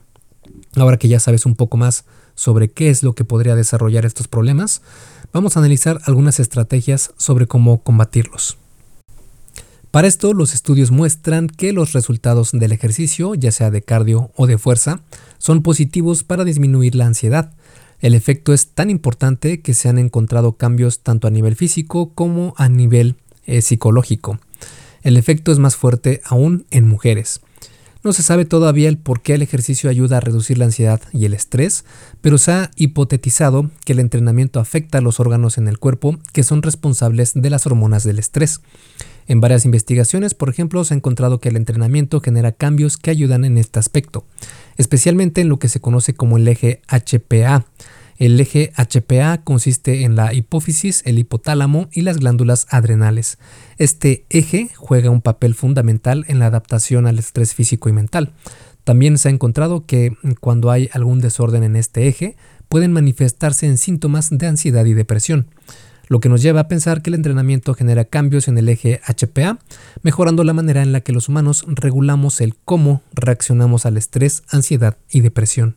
Ahora 0.76 0.98
que 0.98 1.08
ya 1.08 1.20
sabes 1.20 1.46
un 1.46 1.56
poco 1.56 1.76
más 1.76 2.04
sobre 2.34 2.70
qué 2.70 2.90
es 2.90 3.02
lo 3.02 3.14
que 3.14 3.24
podría 3.24 3.54
desarrollar 3.54 4.04
estos 4.04 4.28
problemas, 4.28 4.82
vamos 5.32 5.56
a 5.56 5.60
analizar 5.60 6.00
algunas 6.04 6.38
estrategias 6.38 7.12
sobre 7.16 7.46
cómo 7.46 7.82
combatirlos. 7.82 8.58
Para 9.90 10.08
esto, 10.08 10.34
los 10.34 10.52
estudios 10.52 10.90
muestran 10.90 11.46
que 11.46 11.72
los 11.72 11.94
resultados 11.94 12.52
del 12.52 12.72
ejercicio, 12.72 13.34
ya 13.34 13.50
sea 13.50 13.70
de 13.70 13.80
cardio 13.80 14.30
o 14.36 14.46
de 14.46 14.58
fuerza, 14.58 15.00
son 15.38 15.62
positivos 15.62 16.22
para 16.22 16.44
disminuir 16.44 16.94
la 16.94 17.06
ansiedad. 17.06 17.54
El 18.00 18.14
efecto 18.14 18.52
es 18.52 18.68
tan 18.68 18.90
importante 18.90 19.62
que 19.62 19.72
se 19.72 19.88
han 19.88 19.98
encontrado 19.98 20.52
cambios 20.52 21.00
tanto 21.00 21.26
a 21.26 21.30
nivel 21.30 21.56
físico 21.56 22.12
como 22.14 22.52
a 22.58 22.68
nivel 22.68 23.16
eh, 23.46 23.62
psicológico. 23.62 24.38
El 25.02 25.16
efecto 25.16 25.50
es 25.50 25.58
más 25.58 25.76
fuerte 25.76 26.20
aún 26.26 26.66
en 26.70 26.86
mujeres. 26.86 27.40
No 28.06 28.12
se 28.12 28.22
sabe 28.22 28.44
todavía 28.44 28.88
el 28.88 28.98
por 28.98 29.20
qué 29.20 29.34
el 29.34 29.42
ejercicio 29.42 29.90
ayuda 29.90 30.18
a 30.18 30.20
reducir 30.20 30.58
la 30.58 30.66
ansiedad 30.66 31.00
y 31.12 31.24
el 31.24 31.34
estrés, 31.34 31.84
pero 32.20 32.38
se 32.38 32.52
ha 32.52 32.70
hipotetizado 32.76 33.68
que 33.84 33.94
el 33.94 33.98
entrenamiento 33.98 34.60
afecta 34.60 34.98
a 34.98 35.00
los 35.00 35.18
órganos 35.18 35.58
en 35.58 35.66
el 35.66 35.80
cuerpo 35.80 36.16
que 36.32 36.44
son 36.44 36.62
responsables 36.62 37.32
de 37.34 37.50
las 37.50 37.66
hormonas 37.66 38.04
del 38.04 38.20
estrés. 38.20 38.60
En 39.26 39.40
varias 39.40 39.64
investigaciones, 39.64 40.34
por 40.34 40.48
ejemplo, 40.48 40.84
se 40.84 40.94
ha 40.94 40.96
encontrado 40.98 41.40
que 41.40 41.48
el 41.48 41.56
entrenamiento 41.56 42.20
genera 42.20 42.52
cambios 42.52 42.96
que 42.96 43.10
ayudan 43.10 43.44
en 43.44 43.58
este 43.58 43.80
aspecto, 43.80 44.24
especialmente 44.76 45.40
en 45.40 45.48
lo 45.48 45.58
que 45.58 45.68
se 45.68 45.80
conoce 45.80 46.14
como 46.14 46.36
el 46.36 46.46
eje 46.46 46.82
HPA. 46.86 47.66
El 48.18 48.40
eje 48.40 48.72
HPA 48.76 49.42
consiste 49.44 50.04
en 50.04 50.16
la 50.16 50.32
hipófisis, 50.32 51.02
el 51.04 51.18
hipotálamo 51.18 51.88
y 51.92 52.02
las 52.02 52.18
glándulas 52.18 52.66
adrenales. 52.70 53.38
Este 53.76 54.24
eje 54.30 54.70
juega 54.76 55.10
un 55.10 55.20
papel 55.20 55.54
fundamental 55.54 56.24
en 56.28 56.38
la 56.38 56.46
adaptación 56.46 57.06
al 57.06 57.18
estrés 57.18 57.54
físico 57.54 57.88
y 57.88 57.92
mental. 57.92 58.32
También 58.84 59.18
se 59.18 59.28
ha 59.28 59.32
encontrado 59.32 59.84
que 59.84 60.16
cuando 60.40 60.70
hay 60.70 60.88
algún 60.92 61.20
desorden 61.20 61.64
en 61.64 61.76
este 61.76 62.08
eje, 62.08 62.36
pueden 62.68 62.92
manifestarse 62.92 63.66
en 63.66 63.78
síntomas 63.78 64.28
de 64.30 64.46
ansiedad 64.46 64.84
y 64.84 64.94
depresión 64.94 65.48
lo 66.08 66.20
que 66.20 66.28
nos 66.28 66.42
lleva 66.42 66.60
a 66.60 66.68
pensar 66.68 67.02
que 67.02 67.10
el 67.10 67.14
entrenamiento 67.14 67.74
genera 67.74 68.04
cambios 68.04 68.48
en 68.48 68.58
el 68.58 68.68
eje 68.68 69.00
HPA, 69.06 69.58
mejorando 70.02 70.44
la 70.44 70.52
manera 70.52 70.82
en 70.82 70.92
la 70.92 71.00
que 71.00 71.12
los 71.12 71.28
humanos 71.28 71.64
regulamos 71.66 72.40
el 72.40 72.54
cómo 72.56 73.02
reaccionamos 73.12 73.86
al 73.86 73.96
estrés, 73.96 74.44
ansiedad 74.50 74.96
y 75.10 75.20
depresión. 75.20 75.76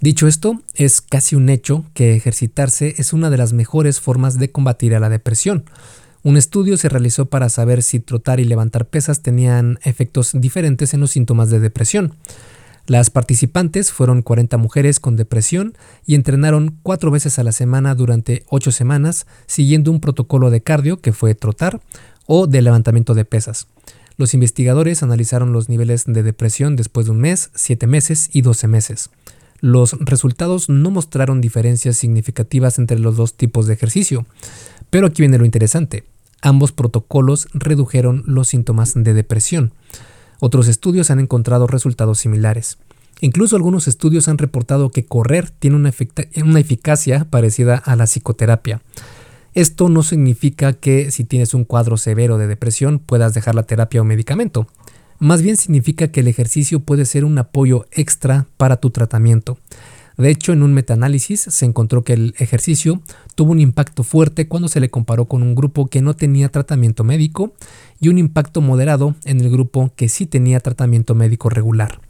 Dicho 0.00 0.26
esto, 0.26 0.62
es 0.74 1.02
casi 1.02 1.36
un 1.36 1.50
hecho 1.50 1.84
que 1.92 2.14
ejercitarse 2.14 2.94
es 2.96 3.12
una 3.12 3.28
de 3.28 3.36
las 3.36 3.52
mejores 3.52 4.00
formas 4.00 4.38
de 4.38 4.50
combatir 4.50 4.94
a 4.94 5.00
la 5.00 5.10
depresión. 5.10 5.64
Un 6.22 6.38
estudio 6.38 6.78
se 6.78 6.88
realizó 6.88 7.26
para 7.26 7.50
saber 7.50 7.82
si 7.82 8.00
trotar 8.00 8.40
y 8.40 8.44
levantar 8.44 8.86
pesas 8.86 9.20
tenían 9.20 9.78
efectos 9.82 10.30
diferentes 10.32 10.94
en 10.94 11.00
los 11.00 11.10
síntomas 11.10 11.50
de 11.50 11.60
depresión. 11.60 12.14
Las 12.86 13.10
participantes 13.10 13.92
fueron 13.92 14.22
40 14.22 14.56
mujeres 14.56 15.00
con 15.00 15.16
depresión 15.16 15.74
y 16.06 16.14
entrenaron 16.14 16.78
cuatro 16.82 17.10
veces 17.10 17.38
a 17.38 17.44
la 17.44 17.52
semana 17.52 17.94
durante 17.94 18.44
ocho 18.48 18.72
semanas, 18.72 19.26
siguiendo 19.46 19.90
un 19.90 20.00
protocolo 20.00 20.48
de 20.48 20.62
cardio 20.62 21.02
que 21.02 21.12
fue 21.12 21.34
trotar 21.34 21.82
o 22.26 22.46
de 22.46 22.62
levantamiento 22.62 23.12
de 23.12 23.26
pesas. 23.26 23.66
Los 24.16 24.32
investigadores 24.32 25.02
analizaron 25.02 25.52
los 25.52 25.68
niveles 25.68 26.04
de 26.06 26.22
depresión 26.22 26.74
después 26.74 27.04
de 27.04 27.12
un 27.12 27.20
mes, 27.20 27.50
siete 27.54 27.86
meses 27.86 28.30
y 28.32 28.40
12 28.40 28.66
meses. 28.66 29.10
Los 29.60 29.92
resultados 30.00 30.68
no 30.68 30.90
mostraron 30.90 31.40
diferencias 31.40 31.96
significativas 31.96 32.78
entre 32.78 32.98
los 32.98 33.16
dos 33.16 33.34
tipos 33.34 33.66
de 33.66 33.74
ejercicio. 33.74 34.26
Pero 34.90 35.06
aquí 35.06 35.22
viene 35.22 35.38
lo 35.38 35.44
interesante. 35.44 36.04
Ambos 36.42 36.72
protocolos 36.72 37.48
redujeron 37.52 38.24
los 38.26 38.48
síntomas 38.48 38.94
de 38.94 39.14
depresión. 39.14 39.72
Otros 40.40 40.68
estudios 40.68 41.10
han 41.10 41.20
encontrado 41.20 41.66
resultados 41.66 42.18
similares. 42.18 42.78
Incluso 43.20 43.56
algunos 43.56 43.86
estudios 43.86 44.28
han 44.28 44.38
reportado 44.38 44.90
que 44.90 45.04
correr 45.04 45.50
tiene 45.50 45.76
una, 45.76 45.90
eficacia 45.90 47.26
parecida 47.28 47.76
a 47.76 47.94
la 47.96 48.06
psicoterapia. 48.06 48.80
Esto 49.52 49.90
no 49.90 50.02
significa 50.02 50.72
que 50.72 51.10
si 51.10 51.24
tienes 51.24 51.52
un 51.52 51.64
cuadro 51.64 51.98
severo 51.98 52.38
de 52.38 52.46
depresión 52.46 52.98
puedas 52.98 53.34
dejar 53.34 53.54
la 53.54 53.64
terapia 53.64 54.00
o 54.00 54.04
medicamento. 54.04 54.66
Más 55.20 55.42
bien 55.42 55.58
significa 55.58 56.08
que 56.08 56.20
el 56.20 56.28
ejercicio 56.28 56.80
puede 56.80 57.04
ser 57.04 57.26
un 57.26 57.36
apoyo 57.36 57.84
extra 57.92 58.46
para 58.56 58.78
tu 58.78 58.88
tratamiento. 58.88 59.58
De 60.16 60.30
hecho, 60.30 60.54
en 60.54 60.62
un 60.62 60.72
metaanálisis 60.72 61.40
se 61.40 61.66
encontró 61.66 62.04
que 62.04 62.14
el 62.14 62.34
ejercicio 62.38 63.02
tuvo 63.34 63.52
un 63.52 63.60
impacto 63.60 64.02
fuerte 64.02 64.48
cuando 64.48 64.68
se 64.68 64.80
le 64.80 64.88
comparó 64.88 65.26
con 65.26 65.42
un 65.42 65.54
grupo 65.54 65.88
que 65.88 66.00
no 66.00 66.16
tenía 66.16 66.48
tratamiento 66.48 67.04
médico 67.04 67.52
y 68.00 68.08
un 68.08 68.16
impacto 68.16 68.62
moderado 68.62 69.14
en 69.26 69.40
el 69.40 69.50
grupo 69.50 69.92
que 69.94 70.08
sí 70.08 70.24
tenía 70.24 70.58
tratamiento 70.60 71.14
médico 71.14 71.50
regular. 71.50 72.00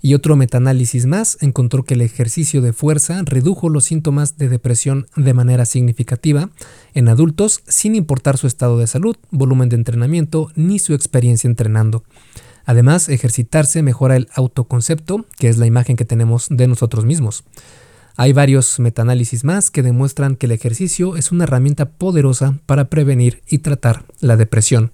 Y 0.00 0.14
otro 0.14 0.36
metaanálisis 0.36 1.06
más 1.06 1.38
encontró 1.40 1.84
que 1.84 1.94
el 1.94 2.02
ejercicio 2.02 2.62
de 2.62 2.72
fuerza 2.72 3.22
redujo 3.24 3.68
los 3.68 3.84
síntomas 3.84 4.38
de 4.38 4.48
depresión 4.48 5.08
de 5.16 5.34
manera 5.34 5.64
significativa 5.64 6.50
en 6.94 7.08
adultos 7.08 7.62
sin 7.66 7.96
importar 7.96 8.38
su 8.38 8.46
estado 8.46 8.78
de 8.78 8.86
salud, 8.86 9.16
volumen 9.30 9.68
de 9.68 9.76
entrenamiento 9.76 10.50
ni 10.54 10.78
su 10.78 10.94
experiencia 10.94 11.48
entrenando. 11.48 12.04
Además, 12.64 13.08
ejercitarse 13.08 13.82
mejora 13.82 14.16
el 14.16 14.28
autoconcepto, 14.34 15.24
que 15.38 15.48
es 15.48 15.56
la 15.56 15.66
imagen 15.66 15.96
que 15.96 16.04
tenemos 16.04 16.48
de 16.50 16.68
nosotros 16.68 17.04
mismos. 17.04 17.44
Hay 18.16 18.32
varios 18.32 18.78
metaanálisis 18.78 19.42
más 19.42 19.70
que 19.70 19.82
demuestran 19.82 20.36
que 20.36 20.46
el 20.46 20.52
ejercicio 20.52 21.16
es 21.16 21.32
una 21.32 21.44
herramienta 21.44 21.88
poderosa 21.90 22.58
para 22.66 22.90
prevenir 22.90 23.42
y 23.48 23.58
tratar 23.58 24.04
la 24.20 24.36
depresión. 24.36 24.92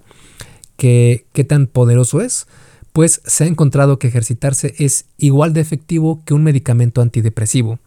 ¿Qué, 0.76 1.26
qué 1.32 1.42
tan 1.42 1.66
poderoso 1.66 2.20
es? 2.20 2.46
Pues 2.94 3.22
se 3.24 3.42
ha 3.42 3.48
encontrado 3.48 3.98
que 3.98 4.06
ejercitarse 4.06 4.72
es 4.78 5.06
igual 5.18 5.52
de 5.52 5.60
efectivo 5.60 6.22
que 6.24 6.32
un 6.32 6.44
medicamento 6.44 7.02
antidepresivo. 7.02 7.80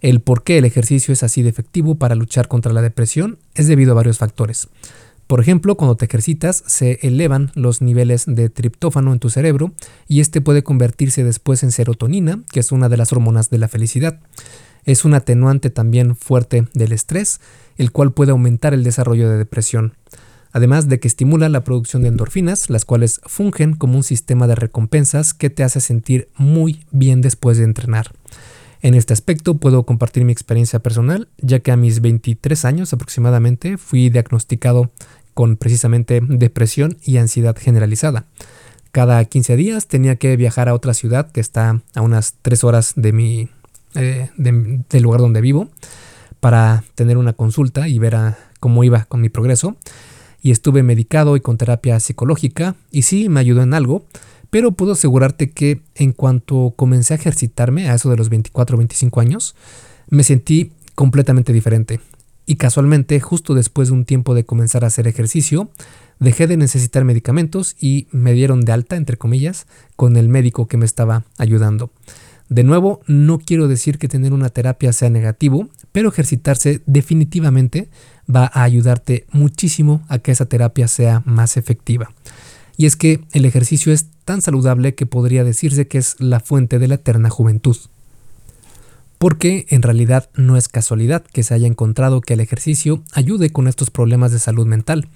El 0.00 0.20
por 0.20 0.44
qué 0.44 0.58
el 0.58 0.64
ejercicio 0.64 1.12
es 1.12 1.24
así 1.24 1.42
de 1.42 1.48
efectivo 1.48 1.96
para 1.96 2.14
luchar 2.14 2.46
contra 2.46 2.72
la 2.72 2.80
depresión 2.80 3.40
es 3.56 3.66
debido 3.66 3.90
a 3.90 3.96
varios 3.96 4.18
factores. 4.18 4.68
Por 5.26 5.40
ejemplo, 5.40 5.74
cuando 5.74 5.96
te 5.96 6.04
ejercitas 6.04 6.62
se 6.68 7.00
elevan 7.02 7.50
los 7.56 7.82
niveles 7.82 8.26
de 8.28 8.48
triptófano 8.48 9.12
en 9.12 9.18
tu 9.18 9.28
cerebro 9.28 9.72
y 10.06 10.20
este 10.20 10.40
puede 10.40 10.62
convertirse 10.62 11.24
después 11.24 11.64
en 11.64 11.72
serotonina, 11.72 12.44
que 12.52 12.60
es 12.60 12.70
una 12.70 12.88
de 12.88 12.96
las 12.96 13.12
hormonas 13.12 13.50
de 13.50 13.58
la 13.58 13.66
felicidad. 13.66 14.20
Es 14.84 15.04
un 15.04 15.14
atenuante 15.14 15.70
también 15.70 16.14
fuerte 16.14 16.68
del 16.74 16.92
estrés, 16.92 17.40
el 17.76 17.90
cual 17.90 18.12
puede 18.12 18.30
aumentar 18.30 18.72
el 18.72 18.84
desarrollo 18.84 19.28
de 19.28 19.36
depresión. 19.36 19.94
Además 20.54 20.88
de 20.88 21.00
que 21.00 21.08
estimula 21.08 21.48
la 21.48 21.64
producción 21.64 22.02
de 22.02 22.08
endorfinas, 22.08 22.70
las 22.70 22.84
cuales 22.84 23.20
fungen 23.26 23.74
como 23.74 23.96
un 23.96 24.04
sistema 24.04 24.46
de 24.46 24.54
recompensas 24.54 25.34
que 25.34 25.50
te 25.50 25.64
hace 25.64 25.80
sentir 25.80 26.28
muy 26.36 26.86
bien 26.92 27.22
después 27.22 27.58
de 27.58 27.64
entrenar. 27.64 28.12
En 28.80 28.94
este 28.94 29.12
aspecto 29.12 29.56
puedo 29.56 29.84
compartir 29.84 30.24
mi 30.24 30.32
experiencia 30.32 30.78
personal, 30.78 31.26
ya 31.38 31.58
que 31.58 31.72
a 31.72 31.76
mis 31.76 32.00
23 32.00 32.64
años 32.66 32.92
aproximadamente 32.92 33.78
fui 33.78 34.10
diagnosticado 34.10 34.92
con 35.34 35.56
precisamente 35.56 36.20
depresión 36.22 36.98
y 37.02 37.16
ansiedad 37.16 37.56
generalizada. 37.58 38.26
Cada 38.92 39.24
15 39.24 39.56
días 39.56 39.88
tenía 39.88 40.14
que 40.16 40.36
viajar 40.36 40.68
a 40.68 40.74
otra 40.74 40.94
ciudad 40.94 41.32
que 41.32 41.40
está 41.40 41.82
a 41.96 42.00
unas 42.00 42.34
3 42.42 42.62
horas 42.62 42.92
de 42.94 43.12
mi, 43.12 43.48
eh, 43.96 44.30
del 44.36 45.02
lugar 45.02 45.20
donde 45.20 45.40
vivo 45.40 45.68
para 46.38 46.84
tener 46.94 47.16
una 47.16 47.32
consulta 47.32 47.88
y 47.88 47.98
ver 47.98 48.16
cómo 48.60 48.84
iba 48.84 49.04
con 49.06 49.20
mi 49.20 49.30
progreso. 49.30 49.76
Y 50.44 50.52
estuve 50.52 50.84
medicado 50.84 51.34
y 51.36 51.40
con 51.40 51.56
terapia 51.56 51.98
psicológica 51.98 52.76
y 52.92 53.02
sí 53.02 53.28
me 53.28 53.40
ayudó 53.40 53.62
en 53.62 53.74
algo, 53.74 54.04
pero 54.50 54.72
puedo 54.72 54.92
asegurarte 54.92 55.50
que 55.50 55.80
en 55.96 56.12
cuanto 56.12 56.74
comencé 56.76 57.14
a 57.14 57.16
ejercitarme, 57.16 57.88
a 57.88 57.94
eso 57.94 58.10
de 58.10 58.16
los 58.16 58.28
24 58.28 58.76
o 58.76 58.78
25 58.78 59.20
años, 59.20 59.56
me 60.10 60.22
sentí 60.22 60.70
completamente 60.94 61.52
diferente. 61.52 61.98
Y 62.46 62.56
casualmente, 62.56 63.18
justo 63.20 63.54
después 63.54 63.88
de 63.88 63.94
un 63.94 64.04
tiempo 64.04 64.34
de 64.34 64.44
comenzar 64.44 64.84
a 64.84 64.88
hacer 64.88 65.08
ejercicio, 65.08 65.70
dejé 66.20 66.46
de 66.46 66.58
necesitar 66.58 67.04
medicamentos 67.04 67.74
y 67.80 68.06
me 68.10 68.34
dieron 68.34 68.60
de 68.60 68.72
alta, 68.72 68.96
entre 68.96 69.16
comillas, 69.16 69.66
con 69.96 70.16
el 70.16 70.28
médico 70.28 70.68
que 70.68 70.76
me 70.76 70.84
estaba 70.84 71.24
ayudando. 71.38 71.90
De 72.50 72.62
nuevo, 72.62 73.00
no 73.06 73.38
quiero 73.38 73.66
decir 73.66 73.98
que 73.98 74.08
tener 74.08 74.34
una 74.34 74.50
terapia 74.50 74.92
sea 74.92 75.08
negativo, 75.08 75.68
pero 75.94 76.08
ejercitarse 76.08 76.80
definitivamente 76.86 77.88
va 78.28 78.50
a 78.52 78.64
ayudarte 78.64 79.26
muchísimo 79.30 80.02
a 80.08 80.18
que 80.18 80.32
esa 80.32 80.46
terapia 80.46 80.88
sea 80.88 81.22
más 81.24 81.56
efectiva. 81.56 82.10
Y 82.76 82.86
es 82.86 82.96
que 82.96 83.20
el 83.30 83.44
ejercicio 83.44 83.92
es 83.92 84.06
tan 84.24 84.42
saludable 84.42 84.96
que 84.96 85.06
podría 85.06 85.44
decirse 85.44 85.86
que 85.86 85.98
es 85.98 86.16
la 86.18 86.40
fuente 86.40 86.80
de 86.80 86.88
la 86.88 86.96
eterna 86.96 87.30
juventud. 87.30 87.76
porque 89.18 89.66
en 89.70 89.82
realidad 89.82 90.28
no 90.34 90.56
es 90.56 90.68
casualidad 90.68 91.24
que 91.32 91.44
se 91.44 91.54
haya 91.54 91.68
encontrado 91.68 92.20
que 92.20 92.34
el 92.34 92.40
ejercicio 92.40 93.02
ayude 93.12 93.50
con 93.50 93.68
estos 93.68 93.88
problemas 93.88 94.32
de 94.32 94.38
salud 94.38 94.66
mental. 94.66 95.08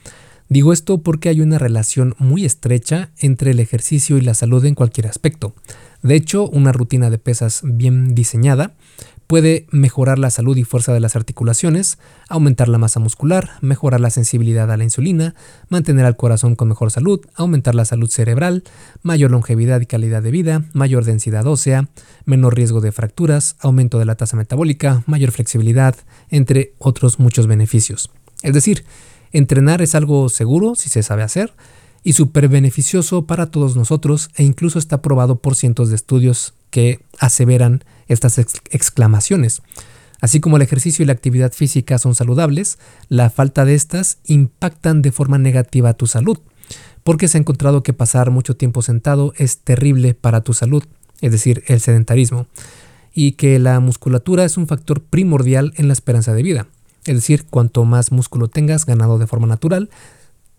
Digo 0.48 0.72
esto 0.72 1.02
porque 1.02 1.28
hay 1.28 1.42
una 1.42 1.58
relación 1.58 2.14
muy 2.18 2.46
estrecha 2.46 3.10
entre 3.18 3.50
el 3.50 3.60
ejercicio 3.60 4.16
y 4.16 4.22
la 4.22 4.32
salud 4.32 4.64
en 4.64 4.74
cualquier 4.74 5.08
aspecto. 5.08 5.54
De 6.02 6.14
hecho, 6.14 6.48
una 6.48 6.72
rutina 6.72 7.10
de 7.10 7.18
pesas 7.18 7.60
bien 7.64 8.14
diseñada 8.14 8.72
puede 9.28 9.66
mejorar 9.70 10.18
la 10.18 10.30
salud 10.30 10.56
y 10.56 10.64
fuerza 10.64 10.92
de 10.92 10.98
las 10.98 11.14
articulaciones, 11.14 11.98
aumentar 12.28 12.68
la 12.68 12.78
masa 12.78 12.98
muscular, 12.98 13.50
mejorar 13.60 14.00
la 14.00 14.10
sensibilidad 14.10 14.68
a 14.72 14.76
la 14.76 14.82
insulina, 14.82 15.36
mantener 15.68 16.04
al 16.04 16.16
corazón 16.16 16.56
con 16.56 16.66
mejor 16.66 16.90
salud, 16.90 17.20
aumentar 17.36 17.76
la 17.76 17.84
salud 17.84 18.10
cerebral, 18.10 18.64
mayor 19.02 19.30
longevidad 19.30 19.80
y 19.80 19.86
calidad 19.86 20.22
de 20.22 20.32
vida, 20.32 20.64
mayor 20.72 21.04
densidad 21.04 21.46
ósea, 21.46 21.88
menor 22.24 22.56
riesgo 22.56 22.80
de 22.80 22.90
fracturas, 22.90 23.54
aumento 23.60 24.00
de 24.00 24.06
la 24.06 24.16
tasa 24.16 24.36
metabólica, 24.36 25.04
mayor 25.06 25.30
flexibilidad, 25.30 25.94
entre 26.28 26.74
otros 26.78 27.20
muchos 27.20 27.46
beneficios. 27.46 28.10
Es 28.42 28.54
decir, 28.54 28.84
Entrenar 29.32 29.82
es 29.82 29.94
algo 29.94 30.28
seguro 30.28 30.74
si 30.74 30.88
se 30.88 31.02
sabe 31.02 31.22
hacer 31.22 31.52
y 32.02 32.14
súper 32.14 32.48
beneficioso 32.48 33.26
para 33.26 33.50
todos 33.50 33.76
nosotros 33.76 34.30
e 34.36 34.44
incluso 34.44 34.78
está 34.78 35.02
probado 35.02 35.36
por 35.36 35.54
cientos 35.54 35.90
de 35.90 35.96
estudios 35.96 36.54
que 36.70 37.00
aseveran 37.18 37.84
estas 38.08 38.38
exclamaciones. 38.38 39.62
Así 40.20 40.40
como 40.40 40.56
el 40.56 40.62
ejercicio 40.62 41.02
y 41.02 41.06
la 41.06 41.12
actividad 41.12 41.52
física 41.52 41.98
son 41.98 42.14
saludables, 42.14 42.78
la 43.08 43.30
falta 43.30 43.64
de 43.64 43.74
estas 43.74 44.18
impactan 44.26 45.00
de 45.02 45.12
forma 45.12 45.38
negativa 45.38 45.90
a 45.90 45.94
tu 45.94 46.06
salud, 46.06 46.38
porque 47.04 47.28
se 47.28 47.38
ha 47.38 47.40
encontrado 47.40 47.82
que 47.82 47.92
pasar 47.92 48.30
mucho 48.30 48.56
tiempo 48.56 48.82
sentado 48.82 49.32
es 49.36 49.58
terrible 49.58 50.14
para 50.14 50.40
tu 50.40 50.54
salud, 50.54 50.84
es 51.20 51.32
decir, 51.32 51.62
el 51.68 51.80
sedentarismo, 51.80 52.46
y 53.14 53.32
que 53.32 53.58
la 53.58 53.78
musculatura 53.80 54.44
es 54.44 54.56
un 54.56 54.66
factor 54.66 55.02
primordial 55.02 55.72
en 55.76 55.86
la 55.86 55.92
esperanza 55.92 56.34
de 56.34 56.42
vida. 56.42 56.66
Es 57.04 57.14
decir, 57.14 57.46
cuanto 57.48 57.84
más 57.84 58.12
músculo 58.12 58.48
tengas 58.48 58.84
ganado 58.84 59.18
de 59.18 59.26
forma 59.26 59.46
natural, 59.46 59.88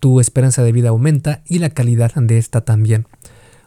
tu 0.00 0.20
esperanza 0.20 0.62
de 0.62 0.72
vida 0.72 0.88
aumenta 0.88 1.42
y 1.46 1.58
la 1.58 1.70
calidad 1.70 2.14
de 2.14 2.38
esta 2.38 2.62
también. 2.62 3.06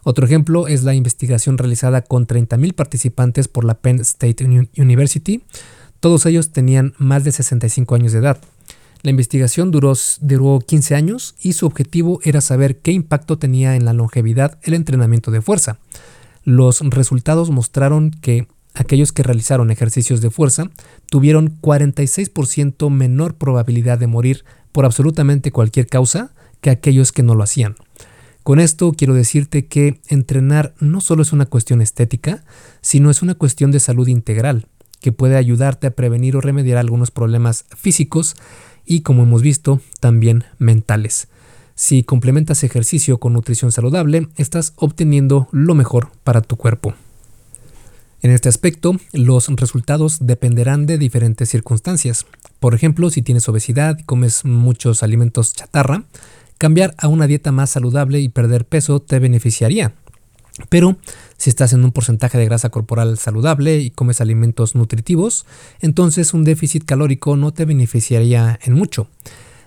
Otro 0.03 0.25
ejemplo 0.25 0.67
es 0.67 0.83
la 0.83 0.93
investigación 0.93 1.57
realizada 1.57 2.01
con 2.01 2.27
30.000 2.27 2.74
participantes 2.74 3.48
por 3.48 3.63
la 3.63 3.75
Penn 3.75 4.00
State 4.01 4.45
University. 4.77 5.43
Todos 6.00 6.25
ellos 6.25 6.51
tenían 6.51 6.93
más 6.98 7.24
de 7.24 7.31
65 7.31 7.95
años 7.95 8.12
de 8.12 8.19
edad. 8.19 8.38
La 9.01 9.12
investigación 9.12 9.72
duró, 9.72 9.93
duró 10.22 10.60
15 10.60 10.95
años 10.95 11.36
y 11.41 11.53
su 11.53 11.65
objetivo 11.65 12.19
era 12.24 12.41
saber 12.41 12.79
qué 12.79 12.91
impacto 12.91 13.38
tenía 13.38 13.75
en 13.75 13.86
la 13.86 13.93
longevidad 13.93 14.60
el 14.63 14.74
entrenamiento 14.74 15.31
de 15.31 15.41
fuerza. 15.41 15.79
Los 16.43 16.81
resultados 16.81 17.50
mostraron 17.50 18.12
que 18.12 18.48
aquellos 18.74 19.12
que 19.12 19.24
realizaron 19.24 19.72
ejercicios 19.72 20.22
de 20.22 20.29
fuerza 20.29 20.69
tuvieron 21.10 21.60
46% 21.62 22.89
menor 22.89 23.36
probabilidad 23.36 23.98
de 23.98 24.07
morir 24.07 24.45
por 24.72 24.86
absolutamente 24.86 25.51
cualquier 25.51 25.88
causa 25.88 26.33
que 26.60 26.69
aquellos 26.69 27.12
que 27.12 27.24
no 27.24 27.36
lo 27.36 27.43
hacían. 27.43 27.75
Con 28.43 28.59
esto 28.59 28.91
quiero 28.91 29.13
decirte 29.13 29.67
que 29.67 30.01
entrenar 30.09 30.73
no 30.79 31.00
solo 31.00 31.21
es 31.21 31.31
una 31.31 31.45
cuestión 31.45 31.81
estética, 31.81 32.43
sino 32.81 33.09
es 33.09 33.21
una 33.21 33.35
cuestión 33.35 33.71
de 33.71 33.79
salud 33.79 34.07
integral, 34.09 34.67
que 35.00 35.13
puede 35.13 35.38
ayudarte 35.38 35.88
a 35.88 35.91
prevenir 35.91 36.35
o 36.35 36.41
remediar 36.41 36.77
algunos 36.77 37.09
problemas 37.09 37.63
físicos 37.75 38.35
y, 38.85 39.00
como 39.00 39.23
hemos 39.23 39.41
visto, 39.41 39.79
también 40.01 40.43
mentales. 40.59 41.29
Si 41.75 42.03
complementas 42.03 42.65
ejercicio 42.65 43.17
con 43.17 43.31
nutrición 43.31 43.71
saludable, 43.71 44.27
estás 44.35 44.73
obteniendo 44.75 45.47
lo 45.51 45.73
mejor 45.73 46.09
para 46.25 46.41
tu 46.41 46.57
cuerpo. 46.57 46.93
En 48.21 48.31
este 48.31 48.50
aspecto, 48.50 48.97
los 49.13 49.47
resultados 49.47 50.17
dependerán 50.21 50.85
de 50.85 50.97
diferentes 50.97 51.50
circunstancias. 51.50 52.25
Por 52.59 52.75
ejemplo, 52.75 53.09
si 53.09 53.22
tienes 53.22 53.48
obesidad 53.50 53.98
y 54.00 54.03
comes 54.03 54.46
muchos 54.46 55.01
alimentos 55.01 55.53
chatarra, 55.53 56.03
cambiar 56.57 56.96
a 56.98 57.07
una 57.07 57.27
dieta 57.27 57.51
más 57.51 57.70
saludable 57.70 58.20
y 58.20 58.29
perder 58.29 58.66
peso 58.66 59.01
te 59.01 59.20
beneficiaría. 59.20 59.94
Pero 60.70 60.98
si 61.37 61.50
estás 61.50 61.74
en 61.74 61.83
un 61.83 61.92
porcentaje 61.92 62.37
de 62.37 62.46
grasa 62.46 62.70
corporal 62.70 63.18
saludable 63.18 63.79
y 63.79 63.89
comes 63.89 64.22
alimentos 64.22 64.75
nutritivos, 64.75 65.46
entonces 65.81 66.33
un 66.33 66.44
déficit 66.44 66.85
calórico 66.85 67.35
no 67.35 67.51
te 67.51 67.66
beneficiaría 67.66 68.59
en 68.63 68.74
mucho. 68.74 69.07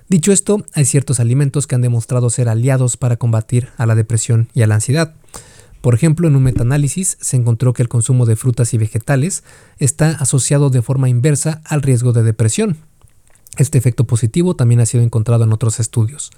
Dicho 0.09 0.31
esto, 0.31 0.65
hay 0.73 0.85
ciertos 0.85 1.19
alimentos 1.19 1.67
que 1.67 1.75
han 1.75 1.83
demostrado 1.83 2.31
ser 2.31 2.49
aliados 2.49 2.97
para 2.97 3.17
combatir 3.17 3.71
a 3.77 3.87
la 3.87 3.97
depresión 3.97 4.49
y 4.55 4.63
a 4.63 4.69
la 4.69 4.77
ansiedad. 4.77 5.15
Por 5.81 5.95
ejemplo, 5.95 6.29
en 6.29 6.37
un 6.37 6.45
metaanálisis 6.45 7.19
se 7.21 7.37
encontró 7.37 7.73
que 7.73 7.83
el 7.83 7.89
consumo 7.89 8.25
de 8.25 8.37
frutas 8.37 8.73
y 8.73 8.79
vegetales 8.79 9.43
está 9.79 10.11
asociado 10.11 10.71
de 10.71 10.83
forma 10.83 11.09
inversa 11.09 11.61
al 11.65 11.83
riesgo 11.83 12.13
de 12.13 12.23
depresión. 12.23 12.77
Este 13.57 13.79
efecto 13.79 14.05
positivo 14.05 14.55
también 14.55 14.81
ha 14.81 14.87
sido 14.87 15.03
encontrado 15.03 15.45
en 15.45 15.53
otros 15.53 15.81
estudios. 15.81 16.31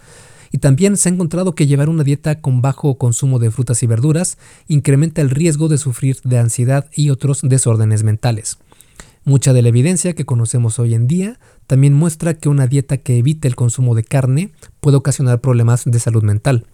Y 0.50 0.58
también 0.58 0.96
se 0.96 1.08
ha 1.08 1.12
encontrado 1.12 1.54
que 1.54 1.66
llevar 1.66 1.88
una 1.88 2.04
dieta 2.04 2.40
con 2.40 2.62
bajo 2.62 2.96
consumo 2.96 3.38
de 3.38 3.50
frutas 3.50 3.82
y 3.82 3.86
verduras 3.86 4.38
incrementa 4.66 5.20
el 5.20 5.30
riesgo 5.30 5.68
de 5.68 5.78
sufrir 5.78 6.18
de 6.24 6.38
ansiedad 6.38 6.86
y 6.94 7.10
otros 7.10 7.40
desórdenes 7.42 8.02
mentales. 8.02 8.58
Mucha 9.24 9.52
de 9.52 9.62
la 9.62 9.68
evidencia 9.68 10.14
que 10.14 10.24
conocemos 10.24 10.78
hoy 10.78 10.94
en 10.94 11.06
día 11.06 11.38
también 11.66 11.92
muestra 11.92 12.34
que 12.34 12.48
una 12.48 12.66
dieta 12.66 12.96
que 12.96 13.18
evite 13.18 13.46
el 13.46 13.56
consumo 13.56 13.94
de 13.94 14.04
carne 14.04 14.50
puede 14.80 14.96
ocasionar 14.96 15.40
problemas 15.40 15.84
de 15.84 15.98
salud 15.98 16.22
mental 16.22 16.64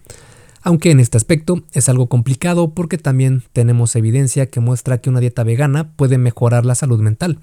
aunque 0.65 0.89
en 0.89 0.99
este 0.99 1.15
aspecto 1.15 1.61
es 1.73 1.89
algo 1.89 2.07
complicado 2.07 2.71
porque 2.71 2.97
también 2.97 3.43
tenemos 3.53 3.95
evidencia 3.95 4.47
que 4.47 4.59
muestra 4.59 4.97
que 4.97 5.11
una 5.11 5.19
dieta 5.19 5.43
vegana 5.43 5.91
puede 5.95 6.17
mejorar 6.17 6.65
la 6.65 6.73
salud 6.73 6.99
mental. 6.99 7.37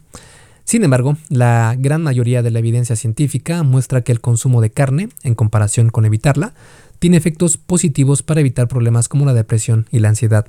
Sin 0.64 0.84
embargo, 0.84 1.16
la 1.28 1.74
gran 1.78 2.02
mayoría 2.02 2.42
de 2.42 2.50
la 2.50 2.60
evidencia 2.60 2.96
científica 2.96 3.62
muestra 3.62 4.02
que 4.02 4.12
el 4.12 4.20
consumo 4.20 4.60
de 4.60 4.70
carne, 4.70 5.08
en 5.22 5.34
comparación 5.34 5.90
con 5.90 6.04
evitarla, 6.04 6.54
tiene 6.98 7.16
efectos 7.16 7.56
positivos 7.56 8.22
para 8.22 8.40
evitar 8.40 8.68
problemas 8.68 9.08
como 9.08 9.26
la 9.26 9.34
depresión 9.34 9.86
y 9.90 9.98
la 9.98 10.10
ansiedad. 10.10 10.46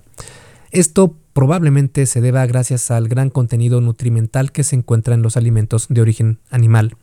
Esto 0.72 1.16
probablemente 1.34 2.06
se 2.06 2.22
deba 2.22 2.46
gracias 2.46 2.92
al 2.92 3.08
gran 3.08 3.30
contenido 3.30 3.82
nutrimental 3.82 4.52
que 4.52 4.64
se 4.64 4.76
encuentra 4.76 5.16
en 5.16 5.24
los 5.24 5.36
alimentos 5.36 5.88
de 5.90 6.02
origen 6.02 6.40
animal. 6.52 6.96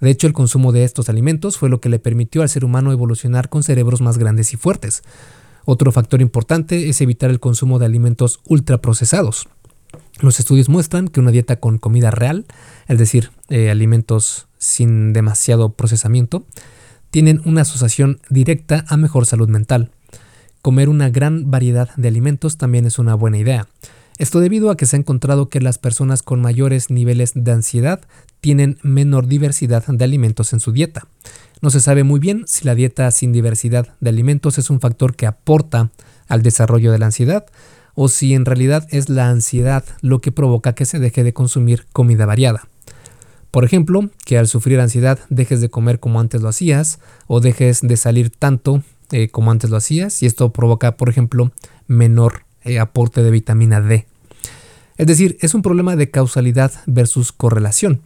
De 0.00 0.10
hecho, 0.10 0.26
el 0.26 0.32
consumo 0.32 0.72
de 0.72 0.84
estos 0.84 1.08
alimentos 1.08 1.56
fue 1.58 1.68
lo 1.68 1.80
que 1.80 1.88
le 1.88 1.98
permitió 1.98 2.42
al 2.42 2.48
ser 2.48 2.64
humano 2.64 2.92
evolucionar 2.92 3.48
con 3.48 3.62
cerebros 3.62 4.00
más 4.00 4.18
grandes 4.18 4.52
y 4.52 4.56
fuertes. 4.56 5.02
Otro 5.64 5.90
factor 5.92 6.20
importante 6.20 6.88
es 6.88 7.00
evitar 7.00 7.30
el 7.30 7.40
consumo 7.40 7.78
de 7.78 7.86
alimentos 7.86 8.40
ultraprocesados. 8.44 9.48
Los 10.20 10.40
estudios 10.40 10.68
muestran 10.68 11.08
que 11.08 11.20
una 11.20 11.30
dieta 11.30 11.56
con 11.56 11.78
comida 11.78 12.10
real, 12.10 12.46
es 12.88 12.98
decir, 12.98 13.30
eh, 13.48 13.70
alimentos 13.70 14.48
sin 14.58 15.12
demasiado 15.12 15.74
procesamiento, 15.74 16.46
tienen 17.10 17.42
una 17.44 17.62
asociación 17.62 18.20
directa 18.30 18.84
a 18.88 18.96
mejor 18.96 19.26
salud 19.26 19.48
mental. 19.48 19.90
Comer 20.62 20.88
una 20.88 21.10
gran 21.10 21.50
variedad 21.50 21.90
de 21.96 22.08
alimentos 22.08 22.56
también 22.56 22.86
es 22.86 22.98
una 22.98 23.14
buena 23.14 23.38
idea. 23.38 23.68
Esto 24.18 24.40
debido 24.40 24.70
a 24.70 24.76
que 24.76 24.86
se 24.86 24.96
ha 24.96 24.98
encontrado 24.98 25.50
que 25.50 25.60
las 25.60 25.76
personas 25.76 26.22
con 26.22 26.40
mayores 26.40 26.90
niveles 26.90 27.32
de 27.34 27.52
ansiedad 27.52 28.00
tienen 28.40 28.78
menor 28.82 29.26
diversidad 29.26 29.84
de 29.86 30.04
alimentos 30.04 30.54
en 30.54 30.60
su 30.60 30.72
dieta. 30.72 31.06
No 31.60 31.68
se 31.68 31.80
sabe 31.80 32.02
muy 32.02 32.18
bien 32.18 32.44
si 32.46 32.64
la 32.64 32.74
dieta 32.74 33.10
sin 33.10 33.32
diversidad 33.32 33.94
de 34.00 34.08
alimentos 34.08 34.56
es 34.56 34.70
un 34.70 34.80
factor 34.80 35.14
que 35.14 35.26
aporta 35.26 35.90
al 36.28 36.42
desarrollo 36.42 36.92
de 36.92 36.98
la 36.98 37.06
ansiedad 37.06 37.46
o 37.96 38.08
si 38.08 38.34
en 38.34 38.44
realidad 38.44 38.86
es 38.90 39.08
la 39.08 39.28
ansiedad 39.28 39.84
lo 40.02 40.20
que 40.20 40.30
provoca 40.30 40.74
que 40.74 40.84
se 40.84 41.00
deje 41.00 41.24
de 41.24 41.32
consumir 41.32 41.86
comida 41.92 42.26
variada. 42.26 42.68
Por 43.50 43.64
ejemplo, 43.64 44.10
que 44.24 44.38
al 44.38 44.46
sufrir 44.46 44.78
ansiedad 44.78 45.18
dejes 45.30 45.60
de 45.60 45.70
comer 45.70 45.98
como 45.98 46.20
antes 46.20 46.42
lo 46.42 46.48
hacías 46.48 47.00
o 47.26 47.40
dejes 47.40 47.80
de 47.80 47.96
salir 47.96 48.30
tanto 48.30 48.84
eh, 49.10 49.28
como 49.28 49.50
antes 49.50 49.70
lo 49.70 49.78
hacías 49.78 50.22
y 50.22 50.26
esto 50.26 50.52
provoca, 50.52 50.96
por 50.96 51.08
ejemplo, 51.08 51.52
menor 51.86 52.44
eh, 52.64 52.78
aporte 52.78 53.22
de 53.22 53.30
vitamina 53.30 53.80
D. 53.80 54.06
Es 54.98 55.06
decir, 55.06 55.38
es 55.40 55.54
un 55.54 55.62
problema 55.62 55.96
de 55.96 56.10
causalidad 56.10 56.72
versus 56.86 57.32
correlación. 57.32 58.02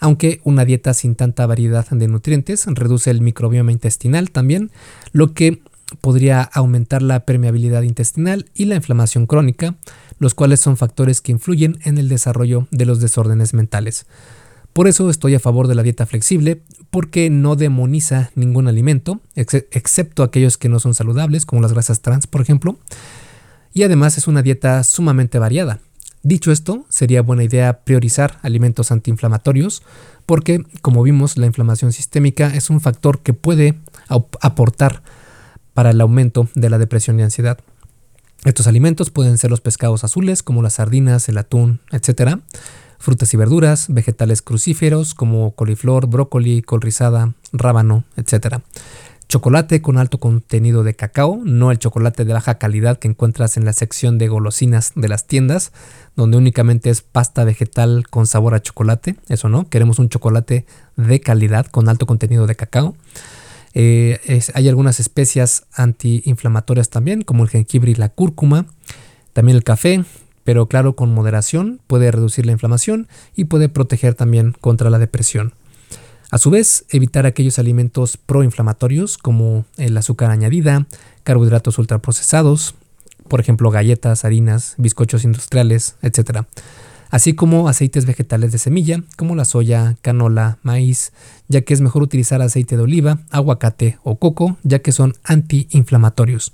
Aunque 0.00 0.40
una 0.44 0.64
dieta 0.64 0.94
sin 0.94 1.14
tanta 1.14 1.46
variedad 1.46 1.86
de 1.88 2.08
nutrientes 2.08 2.66
reduce 2.66 3.10
el 3.10 3.20
microbioma 3.20 3.72
intestinal 3.72 4.30
también, 4.30 4.70
lo 5.12 5.34
que 5.34 5.62
podría 6.00 6.42
aumentar 6.42 7.02
la 7.02 7.24
permeabilidad 7.24 7.82
intestinal 7.82 8.46
y 8.54 8.66
la 8.66 8.76
inflamación 8.76 9.26
crónica, 9.26 9.74
los 10.18 10.34
cuales 10.34 10.60
son 10.60 10.76
factores 10.76 11.20
que 11.20 11.32
influyen 11.32 11.78
en 11.84 11.98
el 11.98 12.08
desarrollo 12.08 12.66
de 12.70 12.86
los 12.86 13.00
desórdenes 13.00 13.54
mentales. 13.54 14.06
Por 14.72 14.86
eso 14.86 15.10
estoy 15.10 15.34
a 15.34 15.40
favor 15.40 15.66
de 15.66 15.74
la 15.74 15.82
dieta 15.82 16.06
flexible, 16.06 16.62
porque 16.90 17.28
no 17.28 17.56
demoniza 17.56 18.30
ningún 18.34 18.68
alimento, 18.68 19.20
excepto 19.34 20.22
aquellos 20.22 20.58
que 20.58 20.68
no 20.68 20.78
son 20.78 20.94
saludables, 20.94 21.44
como 21.44 21.62
las 21.62 21.72
grasas 21.72 22.00
trans, 22.00 22.26
por 22.26 22.40
ejemplo, 22.40 22.78
y 23.72 23.82
además 23.82 24.18
es 24.18 24.28
una 24.28 24.42
dieta 24.42 24.82
sumamente 24.84 25.38
variada. 25.38 25.80
Dicho 26.22 26.52
esto, 26.52 26.84
sería 26.90 27.22
buena 27.22 27.44
idea 27.44 27.80
priorizar 27.80 28.38
alimentos 28.42 28.92
antiinflamatorios 28.92 29.82
porque, 30.26 30.64
como 30.82 31.02
vimos, 31.02 31.38
la 31.38 31.46
inflamación 31.46 31.92
sistémica 31.92 32.54
es 32.54 32.68
un 32.68 32.80
factor 32.80 33.20
que 33.20 33.32
puede 33.32 33.74
aportar 34.08 35.02
para 35.80 35.92
el 35.92 36.00
aumento 36.02 36.46
de 36.54 36.68
la 36.68 36.76
depresión 36.76 37.18
y 37.18 37.22
ansiedad. 37.22 37.58
Estos 38.44 38.66
alimentos 38.66 39.08
pueden 39.08 39.38
ser 39.38 39.48
los 39.48 39.62
pescados 39.62 40.04
azules 40.04 40.42
como 40.42 40.60
las 40.60 40.74
sardinas, 40.74 41.26
el 41.30 41.38
atún, 41.38 41.80
etc. 41.90 42.36
frutas 42.98 43.32
y 43.32 43.38
verduras, 43.38 43.86
vegetales 43.88 44.42
crucíferos 44.42 45.14
como 45.14 45.52
coliflor, 45.52 46.06
brócoli, 46.06 46.60
col 46.60 46.82
rizada, 46.82 47.32
rábano, 47.54 48.04
etc. 48.18 48.56
Chocolate 49.26 49.80
con 49.80 49.96
alto 49.96 50.18
contenido 50.18 50.82
de 50.84 50.92
cacao, 50.92 51.40
no 51.42 51.70
el 51.70 51.78
chocolate 51.78 52.26
de 52.26 52.34
baja 52.34 52.58
calidad 52.58 52.98
que 52.98 53.08
encuentras 53.08 53.56
en 53.56 53.64
la 53.64 53.72
sección 53.72 54.18
de 54.18 54.28
golosinas 54.28 54.92
de 54.96 55.08
las 55.08 55.26
tiendas, 55.26 55.72
donde 56.14 56.36
únicamente 56.36 56.90
es 56.90 57.00
pasta 57.00 57.42
vegetal 57.44 58.04
con 58.10 58.26
sabor 58.26 58.52
a 58.52 58.60
chocolate. 58.60 59.16
Eso 59.30 59.48
no, 59.48 59.66
queremos 59.70 59.98
un 59.98 60.10
chocolate 60.10 60.66
de 60.98 61.20
calidad 61.20 61.64
con 61.64 61.88
alto 61.88 62.04
contenido 62.04 62.46
de 62.46 62.54
cacao. 62.54 62.96
Eh, 63.74 64.40
hay 64.54 64.68
algunas 64.68 65.00
especias 65.00 65.64
antiinflamatorias 65.72 66.90
también, 66.90 67.22
como 67.22 67.44
el 67.44 67.50
jengibre 67.50 67.90
y 67.90 67.94
la 67.94 68.08
cúrcuma. 68.08 68.66
También 69.32 69.56
el 69.56 69.64
café, 69.64 70.04
pero 70.44 70.66
claro, 70.66 70.96
con 70.96 71.14
moderación, 71.14 71.80
puede 71.86 72.10
reducir 72.10 72.46
la 72.46 72.52
inflamación 72.52 73.08
y 73.36 73.44
puede 73.44 73.68
proteger 73.68 74.14
también 74.14 74.52
contra 74.60 74.90
la 74.90 74.98
depresión. 74.98 75.54
A 76.30 76.38
su 76.38 76.50
vez, 76.50 76.84
evitar 76.90 77.26
aquellos 77.26 77.58
alimentos 77.58 78.16
proinflamatorios 78.16 79.18
como 79.18 79.64
el 79.76 79.96
azúcar 79.96 80.30
añadida, 80.30 80.86
carbohidratos 81.24 81.78
ultraprocesados, 81.78 82.76
por 83.26 83.40
ejemplo 83.40 83.70
galletas, 83.70 84.24
harinas, 84.24 84.74
bizcochos 84.76 85.24
industriales, 85.24 85.96
etc. 86.02 86.46
Así 87.10 87.34
como 87.34 87.68
aceites 87.68 88.06
vegetales 88.06 88.52
de 88.52 88.58
semilla 88.58 89.02
como 89.16 89.34
la 89.34 89.44
soya, 89.44 89.96
canola, 90.00 90.58
maíz, 90.62 91.12
ya 91.48 91.62
que 91.62 91.74
es 91.74 91.80
mejor 91.80 92.02
utilizar 92.02 92.40
aceite 92.40 92.76
de 92.76 92.82
oliva, 92.82 93.18
aguacate 93.30 93.98
o 94.04 94.16
coco, 94.16 94.56
ya 94.62 94.78
que 94.78 94.92
son 94.92 95.14
antiinflamatorios. 95.24 96.52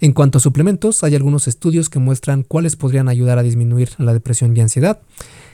En 0.00 0.12
cuanto 0.12 0.38
a 0.38 0.40
suplementos, 0.40 1.04
hay 1.04 1.14
algunos 1.14 1.46
estudios 1.46 1.88
que 1.88 1.98
muestran 1.98 2.42
cuáles 2.42 2.76
podrían 2.76 3.08
ayudar 3.08 3.38
a 3.38 3.42
disminuir 3.42 3.90
la 3.98 4.12
depresión 4.12 4.56
y 4.56 4.60
ansiedad 4.60 5.00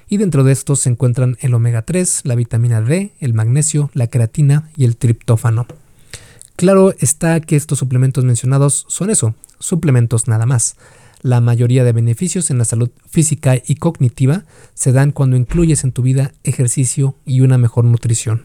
y 0.08 0.16
dentro 0.16 0.42
de 0.42 0.52
estos 0.52 0.80
se 0.80 0.88
encuentran 0.88 1.36
el 1.40 1.54
omega 1.54 1.82
3, 1.82 2.22
la 2.24 2.34
vitamina 2.34 2.80
D, 2.80 3.12
el 3.20 3.34
magnesio, 3.34 3.90
la 3.92 4.06
creatina 4.06 4.70
y 4.76 4.84
el 4.84 4.96
triptófano. 4.96 5.66
Claro 6.56 6.92
está 6.98 7.40
que 7.40 7.56
estos 7.56 7.78
suplementos 7.78 8.24
mencionados 8.24 8.86
son 8.88 9.10
eso, 9.10 9.34
suplementos 9.58 10.26
nada 10.28 10.46
más. 10.46 10.76
La 11.20 11.40
mayoría 11.40 11.84
de 11.84 11.92
beneficios 11.92 12.50
en 12.50 12.58
la 12.58 12.64
salud 12.64 12.90
física 13.08 13.56
y 13.66 13.74
cognitiva 13.76 14.44
se 14.74 14.92
dan 14.92 15.10
cuando 15.10 15.36
incluyes 15.36 15.82
en 15.84 15.92
tu 15.92 16.02
vida 16.02 16.32
ejercicio 16.44 17.16
y 17.26 17.40
una 17.40 17.58
mejor 17.58 17.84
nutrición. 17.84 18.42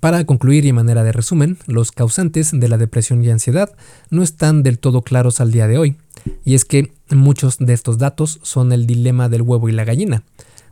Para 0.00 0.24
concluir 0.24 0.64
y 0.64 0.72
manera 0.72 1.02
de 1.02 1.12
resumen, 1.12 1.58
los 1.66 1.90
causantes 1.90 2.50
de 2.52 2.68
la 2.68 2.78
depresión 2.78 3.24
y 3.24 3.30
ansiedad 3.30 3.74
no 4.10 4.22
están 4.22 4.62
del 4.62 4.78
todo 4.78 5.02
claros 5.02 5.40
al 5.40 5.50
día 5.50 5.66
de 5.66 5.78
hoy, 5.78 5.96
y 6.44 6.54
es 6.54 6.64
que 6.64 6.92
muchos 7.10 7.58
de 7.58 7.72
estos 7.72 7.98
datos 7.98 8.38
son 8.42 8.72
el 8.72 8.86
dilema 8.86 9.28
del 9.28 9.42
huevo 9.42 9.68
y 9.68 9.72
la 9.72 9.84
gallina. 9.84 10.22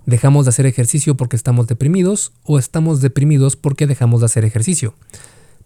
¿Dejamos 0.05 0.44
de 0.44 0.50
hacer 0.50 0.66
ejercicio 0.66 1.16
porque 1.16 1.35
estamos 1.35 1.66
deprimidos 1.66 2.33
o 2.44 2.61
estamos 2.61 3.00
deprimidos 3.00 3.57
porque 3.57 3.88
dejamos 3.88 4.20
de 4.20 4.26
hacer 4.26 4.44
ejercicio? 4.44 4.94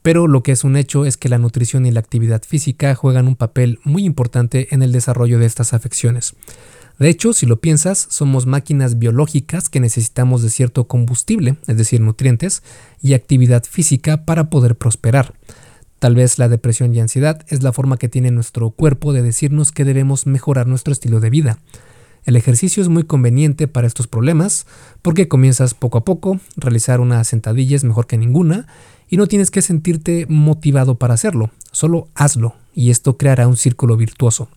Pero 0.03 0.27
lo 0.27 0.43
que 0.43 0.53
es 0.53 0.65
un 0.65 0.77
hecho 0.77 1.05
es 1.05 1.17
que 1.17 1.29
la 1.29 1.39
nutrición 1.39 1.85
y 1.87 1.91
la 1.91 2.01
actividad 2.01 2.43
física 2.43 2.95
juegan 2.95 3.29
un 3.29 3.37
papel 3.37 3.81
muy 3.85 4.05
importante 4.05 4.69
en 4.75 4.83
el 4.83 4.93
desarrollo 4.93 5.39
de 5.39 5.47
estas 5.47 5.75
afecciones. 5.75 6.35
De 6.99 7.09
hecho, 7.09 7.33
si 7.33 7.47
lo 7.47 7.61
piensas, 7.61 8.07
somos 8.11 8.45
máquinas 8.47 8.99
biológicas 8.99 9.71
que 9.71 9.81
necesitamos 9.81 10.43
de 10.43 10.51
cierto 10.51 10.87
combustible, 10.87 11.57
es 11.67 11.79
decir, 11.79 12.01
nutrientes, 12.01 12.63
y 13.01 13.15
actividad 13.15 13.65
física 13.65 14.27
para 14.27 14.51
poder 14.51 14.77
prosperar. 14.77 15.33
Tal 15.99 16.15
vez 16.15 16.39
la 16.39 16.49
depresión 16.49 16.95
y 16.95 17.01
ansiedad 17.01 17.45
es 17.49 17.63
la 17.63 17.73
forma 17.73 17.97
que 17.97 18.09
tiene 18.09 18.31
nuestro 18.31 18.71
cuerpo 18.71 19.13
de 19.13 19.23
decirnos 19.23 19.73
que 19.73 19.85
debemos 19.85 20.27
mejorar 20.27 20.67
nuestro 20.67 20.93
estilo 20.93 21.21
de 21.21 21.31
vida. 21.31 21.59
El 22.25 22.37
ejercicio 22.37 22.83
es 22.83 22.89
muy 22.89 23.05
conveniente 23.05 23.67
para 23.67 23.87
estos 23.87 24.07
problemas 24.07 24.67
porque 25.01 25.29
comienzas 25.29 25.73
poco 25.73 25.99
a 25.99 26.05
poco, 26.05 26.39
realizar 26.57 27.01
una 27.01 27.25
sentadilla 27.25 27.77
es 27.77 27.85
mejor 27.85 28.07
que 28.07 28.19
ninguna 28.19 28.67
y 29.11 29.17
no 29.17 29.27
tienes 29.27 29.51
que 29.51 29.61
sentirte 29.61 30.25
motivado 30.29 30.95
para 30.95 31.15
hacerlo, 31.15 31.51
solo 31.73 32.09
hazlo 32.15 32.55
y 32.73 32.91
esto 32.91 33.17
creará 33.17 33.49
un 33.49 33.57
círculo 33.57 33.97
virtuoso. 33.97 34.49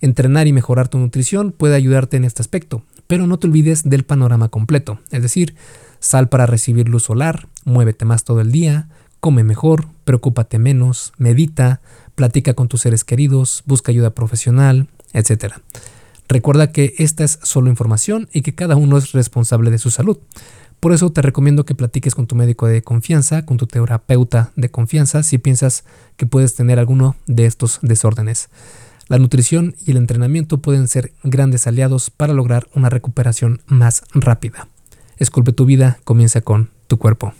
Entrenar 0.00 0.46
y 0.46 0.52
mejorar 0.52 0.88
tu 0.88 0.98
nutrición 0.98 1.52
puede 1.52 1.74
ayudarte 1.74 2.16
en 2.16 2.24
este 2.24 2.40
aspecto, 2.40 2.82
pero 3.06 3.26
no 3.26 3.38
te 3.38 3.48
olvides 3.48 3.82
del 3.82 4.04
panorama 4.04 4.48
completo, 4.48 5.00
es 5.10 5.20
decir, 5.20 5.56
sal 5.98 6.28
para 6.28 6.46
recibir 6.46 6.88
luz 6.88 7.02
solar, 7.02 7.48
muévete 7.64 8.04
más 8.04 8.24
todo 8.24 8.40
el 8.40 8.52
día, 8.52 8.88
come 9.18 9.44
mejor, 9.44 9.86
preocúpate 10.04 10.58
menos, 10.58 11.12
medita, 11.18 11.80
platica 12.14 12.54
con 12.54 12.68
tus 12.68 12.82
seres 12.82 13.04
queridos, 13.04 13.62
busca 13.66 13.92
ayuda 13.92 14.10
profesional, 14.10 14.88
etc. 15.12 15.54
Recuerda 16.28 16.70
que 16.70 16.94
esta 16.98 17.24
es 17.24 17.40
solo 17.42 17.68
información 17.68 18.28
y 18.32 18.42
que 18.42 18.54
cada 18.54 18.76
uno 18.76 18.96
es 18.96 19.12
responsable 19.12 19.70
de 19.70 19.78
su 19.78 19.90
salud. 19.90 20.16
Por 20.80 20.94
eso 20.94 21.12
te 21.12 21.20
recomiendo 21.20 21.66
que 21.66 21.74
platiques 21.74 22.14
con 22.14 22.26
tu 22.26 22.34
médico 22.34 22.66
de 22.66 22.82
confianza, 22.82 23.44
con 23.44 23.58
tu 23.58 23.66
terapeuta 23.66 24.50
de 24.56 24.70
confianza, 24.70 25.22
si 25.22 25.36
piensas 25.36 25.84
que 26.16 26.24
puedes 26.24 26.54
tener 26.54 26.78
alguno 26.78 27.16
de 27.26 27.44
estos 27.44 27.80
desórdenes. 27.82 28.48
La 29.06 29.18
nutrición 29.18 29.74
y 29.84 29.90
el 29.90 29.98
entrenamiento 29.98 30.58
pueden 30.58 30.88
ser 30.88 31.12
grandes 31.22 31.66
aliados 31.66 32.08
para 32.08 32.32
lograr 32.32 32.66
una 32.74 32.88
recuperación 32.88 33.60
más 33.66 34.04
rápida. 34.14 34.68
Esculpe 35.18 35.52
tu 35.52 35.66
vida, 35.66 35.98
comienza 36.04 36.40
con 36.40 36.70
tu 36.86 36.96
cuerpo. 36.96 37.34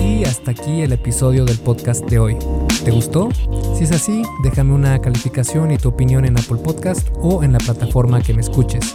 Y 0.00 0.24
hasta 0.24 0.52
aquí 0.52 0.82
el 0.82 0.92
episodio 0.92 1.44
del 1.44 1.58
podcast 1.58 2.04
de 2.08 2.20
hoy. 2.20 2.36
¿Te 2.84 2.92
gustó? 2.92 3.30
Si 3.76 3.82
es 3.82 3.90
así, 3.90 4.22
déjame 4.44 4.74
una 4.74 5.00
calificación 5.00 5.72
y 5.72 5.78
tu 5.78 5.88
opinión 5.88 6.24
en 6.24 6.38
Apple 6.38 6.58
Podcast 6.62 7.08
o 7.16 7.42
en 7.42 7.52
la 7.52 7.58
plataforma 7.58 8.22
que 8.22 8.32
me 8.32 8.42
escuches. 8.42 8.94